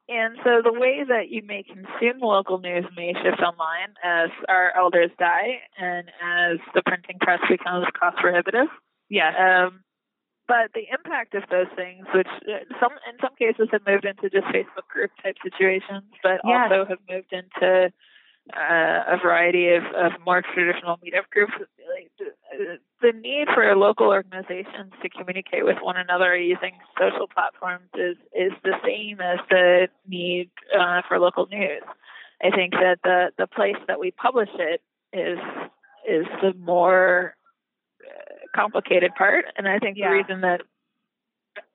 and 0.08 0.36
so 0.42 0.62
the 0.64 0.72
way 0.72 1.04
that 1.06 1.28
you 1.28 1.42
may 1.44 1.62
consume 1.62 2.20
local 2.20 2.58
news 2.58 2.84
may 2.96 3.12
shift 3.22 3.40
online 3.40 3.94
as 4.02 4.30
our 4.48 4.72
elders 4.76 5.10
die 5.18 5.60
and 5.78 6.08
as 6.22 6.58
the 6.74 6.82
printing 6.84 7.18
press 7.20 7.40
becomes 7.48 7.86
cost 7.98 8.16
prohibitive. 8.16 8.68
Yes. 9.08 9.34
Um, 9.38 9.84
but 10.48 10.72
the 10.74 10.84
impact 10.92 11.34
of 11.34 11.44
those 11.50 11.68
things, 11.76 12.06
which 12.14 12.26
uh, 12.48 12.64
some 12.80 12.92
in 13.08 13.16
some 13.20 13.34
cases 13.38 13.68
have 13.70 13.86
moved 13.86 14.04
into 14.04 14.28
just 14.28 14.46
Facebook 14.46 14.88
group 14.90 15.10
type 15.22 15.36
situations, 15.42 16.04
but 16.22 16.40
Yes. 16.44 16.70
also 16.70 16.84
have 16.88 16.98
moved 17.08 17.32
into 17.32 17.92
uh, 18.56 19.04
a 19.14 19.18
variety 19.22 19.68
of, 19.74 19.84
of 19.94 20.12
more 20.24 20.42
traditional 20.42 20.96
meetup 20.98 21.28
groups. 21.30 21.52
Like, 21.58 22.10
the- 22.18 22.78
The 23.00 23.12
need 23.12 23.48
for 23.54 23.74
local 23.74 24.06
organizations 24.08 24.92
to 25.02 25.08
communicate 25.08 25.64
with 25.64 25.78
one 25.80 25.96
another 25.96 26.36
using 26.36 26.74
social 27.00 27.26
platforms 27.26 27.88
is 27.94 28.16
is 28.32 28.52
the 28.62 28.76
same 28.84 29.20
as 29.20 29.38
the 29.50 29.88
need 30.06 30.50
uh, 30.78 31.02
for 31.08 31.18
local 31.18 31.46
news. 31.46 31.82
I 32.42 32.50
think 32.50 32.72
that 32.74 32.98
the 33.02 33.30
the 33.38 33.46
place 33.46 33.76
that 33.88 33.98
we 33.98 34.10
publish 34.12 34.50
it 34.54 34.82
is 35.12 35.38
is 36.08 36.26
the 36.42 36.52
more 36.58 37.34
uh, 38.06 38.34
complicated 38.54 39.12
part, 39.16 39.46
and 39.56 39.66
I 39.68 39.78
think 39.78 39.96
Yeah. 39.96 40.10
the 40.10 40.14
reason 40.16 40.40
that 40.42 40.60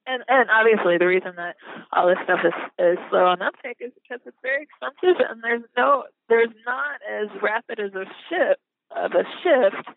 and 0.07 0.23
and 0.27 0.49
obviously 0.49 0.97
the 0.97 1.07
reason 1.07 1.33
that 1.35 1.55
all 1.91 2.07
this 2.07 2.17
stuff 2.23 2.39
is 2.43 2.53
is 2.79 2.97
slow 3.09 3.25
on 3.25 3.41
uptake 3.41 3.77
is 3.79 3.91
because 4.01 4.19
it's 4.25 4.37
very 4.41 4.63
expensive 4.63 5.19
and 5.29 5.43
there's 5.43 5.63
no 5.75 6.03
there's 6.29 6.53
not 6.65 6.99
as 7.03 7.27
rapid 7.41 7.79
as 7.79 7.93
a 7.93 8.05
shift 8.29 8.61
of 8.95 9.11
a 9.11 9.23
shift 9.43 9.87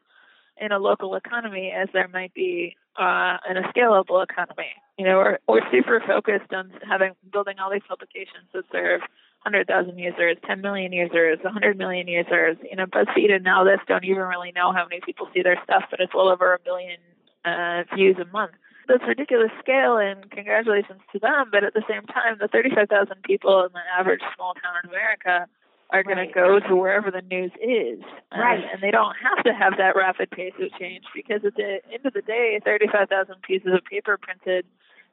in 0.61 0.73
a 0.73 0.79
local 0.79 1.15
economy 1.15 1.73
as 1.75 1.89
there 1.93 2.09
might 2.09 2.35
be 2.35 2.77
uh, 2.99 3.39
in 3.49 3.57
a 3.57 3.63
scalable 3.73 4.23
economy. 4.23 4.69
You 4.99 5.07
know, 5.07 5.17
we're 5.17 5.39
we're 5.49 5.71
super 5.71 6.03
focused 6.07 6.53
on 6.53 6.73
having 6.87 7.13
building 7.33 7.59
all 7.59 7.71
these 7.71 7.87
publications 7.89 8.51
that 8.53 8.65
serve 8.71 9.01
100,000 9.43 9.99
users, 9.99 10.37
10 10.47 10.61
million 10.61 10.93
users, 10.93 11.39
100 11.43 11.79
million 11.79 12.07
users. 12.09 12.59
You 12.69 12.77
know, 12.77 12.85
BuzzFeed 12.85 13.33
and 13.33 13.45
NowThis 13.45 13.87
don't 13.89 14.05
even 14.05 14.25
really 14.25 14.53
know 14.53 14.73
how 14.73 14.85
many 14.85 15.01
people 15.01 15.29
see 15.33 15.43
their 15.43 15.59
stuff, 15.65 15.85
but 15.91 16.01
it's 16.01 16.15
well 16.15 16.29
over 16.29 16.53
a 16.53 16.59
billion 16.63 16.99
uh, 17.47 17.85
views 17.97 18.17
a 18.21 18.31
month. 18.31 18.53
That's 18.91 19.07
ridiculous 19.07 19.53
scale, 19.61 19.97
and 19.97 20.29
congratulations 20.31 21.01
to 21.13 21.19
them. 21.21 21.47
But 21.53 21.63
at 21.63 21.75
the 21.75 21.85
same 21.89 22.03
time, 22.07 22.39
the 22.41 22.49
35,000 22.49 23.23
people 23.23 23.63
in 23.65 23.71
the 23.73 23.81
average 23.97 24.21
small 24.35 24.55
town 24.55 24.75
in 24.83 24.91
America 24.91 25.47
are 25.91 26.03
going 26.03 26.19
Right. 26.19 26.29
to 26.29 26.35
go 26.35 26.59
to 26.61 26.77
wherever 26.77 27.11
the 27.11 27.23
news 27.23 27.53
is. 27.61 28.03
Um, 28.33 28.41
Right. 28.41 28.65
And 28.73 28.81
they 28.83 28.91
don't 28.91 29.15
have 29.17 29.45
to 29.45 29.55
have 29.55 29.77
that 29.79 29.95
rapid 29.97 30.31
pace 30.31 30.55
of 30.61 30.71
change 30.79 31.05
because 31.15 31.45
at 31.45 31.55
the 31.55 31.81
end 31.93 32.05
of 32.05 32.13
the 32.13 32.23
day, 32.23 32.59
35,000 32.65 33.43
pieces 33.43 33.73
of 33.75 33.85
paper 33.85 34.17
printed 34.19 34.67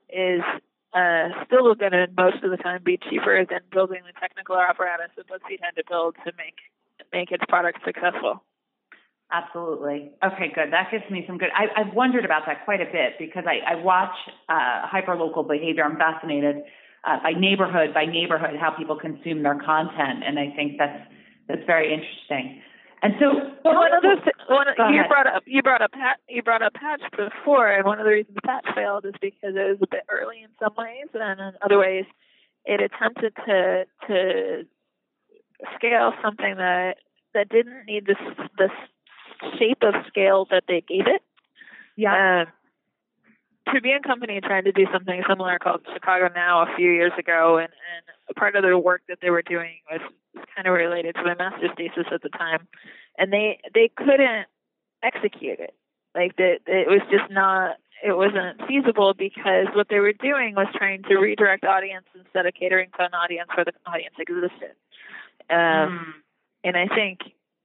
is 0.09 0.41
uh, 0.93 1.29
still 1.45 1.73
going 1.75 1.91
to 1.91 2.07
most 2.17 2.43
of 2.43 2.49
the 2.51 2.57
time 2.57 2.81
be 2.83 2.97
cheaper 2.97 3.45
than 3.45 3.59
building 3.71 4.01
the 4.05 4.13
technical 4.19 4.55
apparatus 4.57 5.09
that 5.17 5.27
BuzzFeed 5.27 5.59
had 5.61 5.75
to 5.75 5.83
build 5.87 6.15
to 6.25 6.31
make 6.37 6.55
make 7.13 7.31
its 7.31 7.43
product 7.47 7.79
successful. 7.85 8.43
Absolutely. 9.31 10.11
Okay, 10.23 10.51
good. 10.55 10.71
That 10.71 10.89
gives 10.91 11.03
me 11.11 11.23
some 11.27 11.37
good. 11.37 11.49
I, 11.53 11.67
I've 11.81 11.93
wondered 11.93 12.23
about 12.23 12.43
that 12.47 12.63
quite 12.63 12.79
a 12.81 12.85
bit 12.85 13.19
because 13.19 13.43
I, 13.45 13.73
I 13.73 13.75
watch 13.75 14.15
uh, 14.47 14.87
hyperlocal 14.87 15.47
behavior. 15.47 15.83
I'm 15.83 15.97
fascinated 15.97 16.63
uh, 17.05 17.17
by 17.21 17.31
neighborhood 17.37 17.93
by 17.93 18.05
neighborhood 18.05 18.55
how 18.59 18.71
people 18.71 18.97
consume 18.97 19.43
their 19.43 19.59
content, 19.59 20.23
and 20.25 20.39
I 20.39 20.51
think 20.55 20.77
that's 20.77 21.03
That's 21.47 21.63
very 21.65 21.93
interesting. 21.93 22.61
And 23.03 23.13
so, 23.19 23.25
well, 23.63 23.75
one 23.75 23.93
of 23.93 24.01
those 24.01 24.19
one 24.49 24.65
you 24.67 24.83
ahead. 24.99 25.09
brought 25.09 25.27
up 25.27 25.43
you 25.45 25.61
brought 25.61 25.81
up 25.81 25.91
Pat 25.91 26.17
you 26.27 26.41
brought 26.41 26.61
up 26.61 26.73
Patch 26.73 27.01
before, 27.15 27.69
and 27.69 27.85
one 27.85 27.99
of 27.99 28.05
the 28.05 28.11
reasons 28.11 28.37
Patch 28.45 28.65
failed 28.75 29.05
is 29.05 29.13
because 29.21 29.55
it 29.55 29.67
was 29.69 29.77
a 29.81 29.87
bit 29.91 30.03
early 30.09 30.41
in 30.41 30.49
some 30.59 30.73
ways, 30.77 31.07
and 31.13 31.39
in 31.39 31.51
other 31.61 31.77
ways, 31.77 32.05
it 32.65 32.81
attempted 32.81 33.33
to 33.45 33.85
to 34.07 34.63
scale 35.75 36.13
something 36.23 36.55
that 36.57 36.97
that 37.33 37.49
didn't 37.49 37.85
need 37.85 38.05
this 38.07 38.17
s- 38.19 38.49
the 38.57 38.65
s- 38.65 38.89
shape 39.57 39.83
of 39.83 39.93
scale 40.07 40.45
that 40.51 40.63
they 40.67 40.81
gave 40.81 41.07
it. 41.07 41.21
yeah, 41.95 42.41
Um, 42.41 42.47
Tribune 43.69 44.01
Company 44.01 44.39
tried 44.41 44.65
to 44.65 44.71
do 44.71 44.85
something 44.93 45.21
similar 45.27 45.59
called 45.59 45.81
Chicago 45.93 46.29
Now 46.33 46.61
a 46.63 46.75
few 46.77 46.89
years 46.91 47.11
ago, 47.17 47.57
and, 47.57 47.67
and 47.67 48.35
part 48.35 48.55
of 48.55 48.63
the 48.63 48.77
work 48.77 49.01
that 49.09 49.19
they 49.21 49.29
were 49.29 49.41
doing 49.41 49.79
was, 49.91 49.99
was 50.33 50.45
kind 50.55 50.67
of 50.67 50.73
related 50.73 51.15
to 51.15 51.23
my 51.23 51.35
master's 51.35 51.71
thesis 51.75 52.05
at 52.11 52.21
the 52.21 52.29
time, 52.29 52.67
and 53.17 53.33
they 53.33 53.59
they 53.73 53.89
couldn't 53.95 54.47
execute 55.03 55.59
it. 55.59 55.73
Like 56.15 56.37
that, 56.37 56.59
it 56.65 56.87
was 56.87 57.01
just 57.11 57.29
not. 57.31 57.77
It 58.03 58.15
wasn't 58.15 58.61
feasible 58.67 59.13
because 59.15 59.67
what 59.73 59.87
they 59.89 59.99
were 59.99 60.13
doing 60.13 60.55
was 60.55 60.67
trying 60.75 61.03
to 61.03 61.17
redirect 61.17 61.63
audience 61.65 62.05
instead 62.15 62.45
of 62.45 62.53
catering 62.53 62.89
to 62.97 63.03
an 63.05 63.13
audience 63.13 63.49
where 63.55 63.65
the 63.65 63.73
audience 63.85 64.15
existed. 64.19 64.75
Um, 65.49 65.57
Mm. 65.57 66.13
and 66.63 66.77
I 66.77 66.87
think 66.87 67.19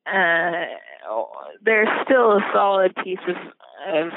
uh, 0.06 0.64
there's 1.64 1.88
still 2.04 2.32
a 2.32 2.40
solid 2.52 2.94
piece 2.96 3.18
of, 3.28 3.36
of 3.94 4.12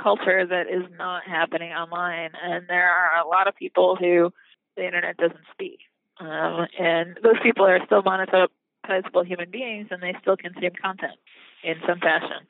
culture 0.00 0.46
that 0.46 0.68
is 0.68 0.84
not 0.96 1.22
happening 1.26 1.72
online, 1.72 2.30
and 2.42 2.66
there 2.68 2.90
are 2.90 3.20
a 3.24 3.28
lot 3.28 3.48
of 3.48 3.54
people 3.54 3.96
who 3.96 4.32
the 4.76 4.84
internet 4.84 5.16
doesn't 5.16 5.44
speak, 5.52 5.80
um, 6.20 6.66
and 6.78 7.18
those 7.22 7.38
people 7.42 7.66
are 7.66 7.84
still 7.86 8.02
monetizable 8.02 9.26
human 9.26 9.50
beings, 9.50 9.88
and 9.90 10.02
they 10.02 10.14
still 10.20 10.36
consume 10.36 10.72
content 10.80 11.18
in 11.62 11.76
some 11.86 11.98
fashion. 11.98 12.46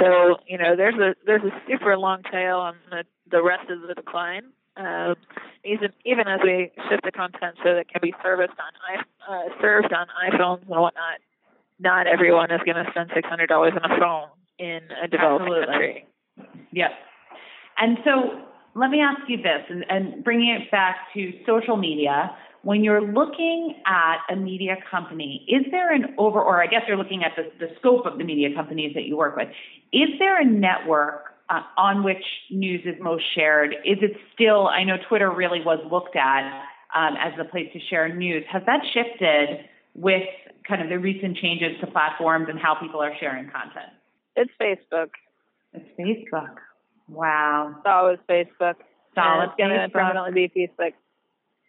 So 0.00 0.36
you 0.46 0.58
know, 0.58 0.76
there's 0.76 0.96
a 0.96 1.14
there's 1.24 1.42
a 1.42 1.52
super 1.68 1.96
long 1.96 2.22
tail 2.30 2.58
on 2.58 2.76
the 2.90 3.04
the 3.30 3.42
rest 3.42 3.70
of 3.70 3.82
the 3.82 3.94
decline. 3.94 4.52
Um, 4.76 5.16
even 5.64 5.90
even 6.04 6.28
as 6.28 6.40
we 6.42 6.70
shift 6.88 7.04
the 7.04 7.10
content 7.10 7.56
so 7.64 7.74
that 7.74 7.78
it 7.78 7.88
can 7.88 8.00
be 8.02 8.14
serviced 8.22 8.54
on 8.58 9.04
uh, 9.28 9.48
served 9.60 9.92
on 9.92 10.06
iPhones 10.30 10.60
and 10.60 10.70
whatnot, 10.70 11.18
not 11.80 12.06
everyone 12.06 12.50
is 12.50 12.60
going 12.64 12.82
to 12.82 12.90
spend 12.90 13.10
six 13.14 13.28
hundred 13.28 13.48
dollars 13.48 13.72
on 13.82 13.90
a 13.90 13.98
phone 13.98 14.28
in 14.58 14.80
a 15.02 15.08
developing 15.08 15.46
Absolutely. 15.46 15.66
country. 15.66 16.06
Yep. 16.72 16.90
And 17.78 17.98
so 18.04 18.42
let 18.74 18.90
me 18.90 19.00
ask 19.00 19.20
you 19.28 19.36
this, 19.38 19.62
and, 19.68 19.84
and 19.88 20.24
bringing 20.24 20.50
it 20.50 20.70
back 20.70 20.96
to 21.14 21.32
social 21.46 21.76
media. 21.76 22.36
When 22.62 22.82
you're 22.82 23.00
looking 23.00 23.76
at 23.86 24.16
a 24.30 24.36
media 24.36 24.76
company, 24.90 25.46
is 25.48 25.64
there 25.70 25.94
an 25.94 26.16
over, 26.18 26.40
or 26.42 26.60
I 26.60 26.66
guess 26.66 26.82
you're 26.88 26.96
looking 26.96 27.22
at 27.22 27.32
the, 27.36 27.44
the 27.64 27.72
scope 27.78 28.04
of 28.04 28.18
the 28.18 28.24
media 28.24 28.48
companies 28.54 28.94
that 28.94 29.04
you 29.04 29.16
work 29.16 29.36
with, 29.36 29.48
is 29.92 30.08
there 30.18 30.40
a 30.40 30.44
network 30.44 31.34
uh, 31.48 31.62
on 31.76 32.02
which 32.02 32.24
news 32.50 32.80
is 32.84 32.96
most 33.00 33.22
shared? 33.36 33.74
Is 33.84 33.98
it 34.02 34.16
still, 34.34 34.66
I 34.66 34.82
know 34.82 34.96
Twitter 35.08 35.30
really 35.30 35.62
was 35.64 35.78
looked 35.90 36.16
at 36.16 36.42
um, 36.94 37.14
as 37.16 37.32
the 37.38 37.44
place 37.44 37.68
to 37.74 37.78
share 37.88 38.12
news. 38.12 38.44
Has 38.52 38.62
that 38.66 38.80
shifted 38.92 39.64
with 39.94 40.28
kind 40.68 40.82
of 40.82 40.88
the 40.88 40.98
recent 40.98 41.36
changes 41.38 41.78
to 41.80 41.86
platforms 41.86 42.46
and 42.50 42.58
how 42.58 42.74
people 42.74 43.00
are 43.00 43.12
sharing 43.18 43.44
content? 43.50 43.90
It's 44.36 44.50
Facebook. 44.60 45.10
It's 45.72 45.88
Facebook. 45.98 46.54
Wow. 47.08 47.74
It's 47.78 47.86
always 47.86 48.18
Facebook. 48.28 48.74
Solid 49.14 49.42
And 49.42 49.50
it's 49.50 49.56
going 49.58 49.70
to 49.80 49.88
permanently 49.88 50.32
be 50.32 50.68
Facebook. 50.68 50.92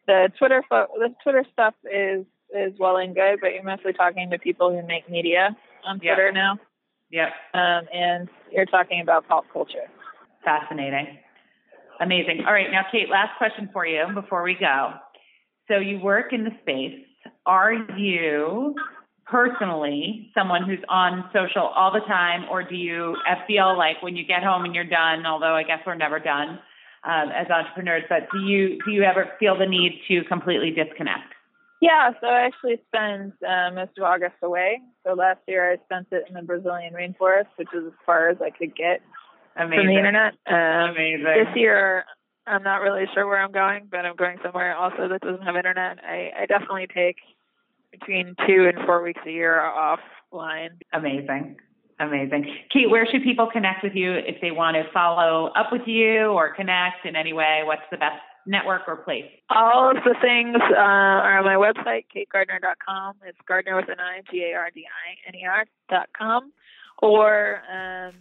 The 0.07 0.29
Twitter 0.37 0.63
fo- 0.69 0.87
the 0.97 1.13
Twitter 1.23 1.45
stuff 1.53 1.73
is 1.85 2.25
is 2.53 2.73
well 2.79 2.97
and 2.97 3.13
good, 3.13 3.39
but 3.41 3.53
you're 3.53 3.63
mostly 3.63 3.93
talking 3.93 4.29
to 4.31 4.39
people 4.39 4.71
who 4.71 4.85
make 4.87 5.09
media 5.09 5.55
on. 5.85 5.99
Twitter 5.99 6.31
now, 6.31 6.57
Yep. 7.11 7.29
um, 7.53 7.81
and 7.93 8.27
you're 8.51 8.65
talking 8.65 9.01
about 9.01 9.27
pop 9.27 9.45
culture. 9.53 9.87
Fascinating. 10.43 11.19
Amazing. 11.99 12.45
All 12.47 12.53
right. 12.53 12.71
Now, 12.71 12.85
Kate, 12.91 13.09
last 13.09 13.37
question 13.37 13.69
for 13.71 13.85
you 13.85 14.05
before 14.13 14.41
we 14.41 14.55
go. 14.55 14.93
So 15.67 15.77
you 15.77 15.99
work 15.99 16.33
in 16.33 16.43
the 16.43 16.51
space. 16.61 17.05
Are 17.49 17.73
you 17.97 18.75
personally 19.25 20.29
someone 20.35 20.69
who's 20.69 20.83
on 20.87 21.27
social 21.33 21.63
all 21.63 21.91
the 21.91 22.05
time, 22.05 22.47
or 22.47 22.61
do 22.61 22.75
you 22.75 23.15
feel 23.47 23.75
like 23.75 24.03
when 24.03 24.15
you 24.15 24.23
get 24.23 24.43
home 24.43 24.65
and 24.65 24.75
you're 24.75 24.83
done, 24.83 25.25
although 25.25 25.55
I 25.55 25.63
guess 25.63 25.79
we're 25.83 25.95
never 25.95 26.19
done 26.19 26.59
um, 27.03 27.29
as 27.35 27.49
entrepreneurs, 27.49 28.03
but 28.07 28.27
do 28.31 28.45
you, 28.45 28.77
do 28.85 28.91
you 28.91 29.01
ever 29.01 29.31
feel 29.39 29.57
the 29.57 29.65
need 29.65 29.99
to 30.09 30.23
completely 30.25 30.69
disconnect? 30.69 31.33
Yeah, 31.81 32.11
so 32.21 32.27
I 32.27 32.41
actually 32.45 32.81
spent 32.85 33.33
uh, 33.41 33.73
most 33.73 33.97
of 33.97 34.03
August 34.03 34.35
away. 34.43 34.79
So 35.03 35.13
last 35.13 35.39
year 35.47 35.71
I 35.71 35.77
spent 35.85 36.05
it 36.11 36.25
in 36.27 36.35
the 36.35 36.43
Brazilian 36.43 36.93
rainforest, 36.93 37.49
which 37.55 37.69
is 37.73 37.87
as 37.87 37.93
far 38.05 38.29
as 38.29 38.37
I 38.45 38.51
could 38.51 38.75
get 38.75 39.01
Amazing. 39.55 39.79
from 39.79 39.87
the 39.87 39.97
internet. 39.97 40.33
Um, 40.45 40.91
Amazing. 40.91 41.23
this 41.23 41.55
year 41.55 42.05
I'm 42.45 42.61
not 42.61 42.81
really 42.81 43.05
sure 43.15 43.25
where 43.25 43.41
I'm 43.41 43.51
going, 43.51 43.87
but 43.89 44.05
I'm 44.05 44.15
going 44.15 44.37
somewhere 44.43 44.75
also 44.75 45.07
that 45.07 45.21
doesn't 45.21 45.41
have 45.41 45.55
internet. 45.55 45.97
I, 46.03 46.31
I 46.41 46.45
definitely 46.45 46.87
take 46.93 47.17
between 47.91 48.35
two 48.47 48.69
and 48.73 48.85
four 48.85 49.01
weeks 49.03 49.21
a 49.25 49.31
year 49.31 49.59
offline. 49.59 50.69
Amazing. 50.93 51.57
Amazing. 51.99 52.45
Kate, 52.71 52.89
where 52.89 53.05
should 53.05 53.23
people 53.23 53.47
connect 53.51 53.83
with 53.83 53.93
you 53.93 54.13
if 54.13 54.39
they 54.41 54.51
want 54.51 54.75
to 54.75 54.83
follow 54.93 55.47
up 55.47 55.71
with 55.71 55.85
you 55.85 56.27
or 56.27 56.53
connect 56.53 57.05
in 57.05 57.17
any 57.17 57.33
way? 57.33 57.63
What's 57.65 57.81
the 57.91 57.97
best 57.97 58.21
network 58.47 58.83
or 58.87 58.95
place? 58.95 59.25
All 59.49 59.91
of 59.91 59.97
the 60.05 60.15
things 60.21 60.55
uh, 60.55 60.77
are 60.77 61.39
on 61.39 61.45
my 61.45 61.55
website, 61.55 62.05
kategardiner.com. 62.15 63.15
It's 63.25 63.37
Gardiner 63.45 63.75
with 63.75 63.89
an 63.89 63.99
I, 63.99 64.21
G 64.31 64.49
A 64.51 64.53
R 64.55 64.69
D 64.73 64.85
I 64.85 65.27
N 65.27 65.35
E 65.35 65.45
R 65.45 65.65
dot 65.89 66.07
com. 66.17 66.53
Or 67.01 67.61
um, 67.69 68.13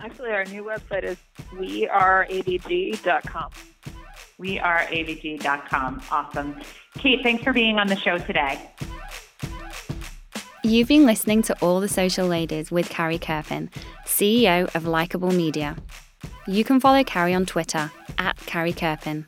actually, 0.00 0.30
our 0.30 0.44
new 0.46 0.64
website 0.64 1.04
is 1.04 1.18
weareabg.com. 1.54 3.50
We 4.38 4.58
are 4.58 4.80
avg.com. 4.86 6.02
Awesome. 6.10 6.56
Kate, 6.98 7.20
thanks 7.22 7.44
for 7.44 7.52
being 7.52 7.78
on 7.78 7.88
the 7.88 7.96
show 7.96 8.16
today. 8.18 8.58
You've 10.64 10.86
been 10.86 11.06
listening 11.06 11.42
to 11.42 11.56
All 11.60 11.80
the 11.80 11.88
Social 11.88 12.28
Ladies 12.28 12.70
with 12.70 12.88
Carrie 12.88 13.18
Kerpen, 13.18 13.68
CEO 14.06 14.72
of 14.76 14.86
Likeable 14.86 15.32
Media. 15.32 15.76
You 16.46 16.62
can 16.62 16.78
follow 16.78 17.02
Carrie 17.02 17.34
on 17.34 17.46
Twitter 17.46 17.90
at 18.16 18.36
Carrie 18.46 18.72
Kerpen. 18.72 19.26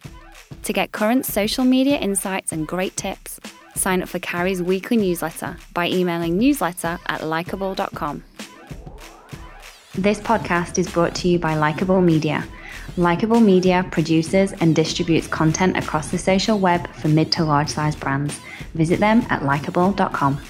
To 0.62 0.72
get 0.72 0.92
current 0.92 1.26
social 1.26 1.64
media 1.64 1.98
insights 1.98 2.52
and 2.52 2.68
great 2.68 2.96
tips, 2.96 3.40
sign 3.74 4.00
up 4.00 4.08
for 4.08 4.20
Carrie's 4.20 4.62
weekly 4.62 4.96
newsletter 4.96 5.56
by 5.74 5.88
emailing 5.88 6.38
newsletter 6.38 7.00
at 7.06 7.24
likeable.com. 7.24 8.22
This 9.96 10.20
podcast 10.20 10.78
is 10.78 10.88
brought 10.88 11.16
to 11.16 11.28
you 11.28 11.40
by 11.40 11.56
Likeable 11.56 12.00
Media. 12.00 12.46
Likeable 12.96 13.40
Media 13.40 13.84
produces 13.90 14.52
and 14.60 14.76
distributes 14.76 15.26
content 15.26 15.76
across 15.76 16.12
the 16.12 16.18
social 16.18 16.60
web 16.60 16.88
for 16.94 17.08
mid 17.08 17.32
to 17.32 17.44
large 17.44 17.70
size 17.70 17.96
brands. 17.96 18.38
Visit 18.74 19.00
them 19.00 19.26
at 19.30 19.44
likeable.com. 19.44 20.40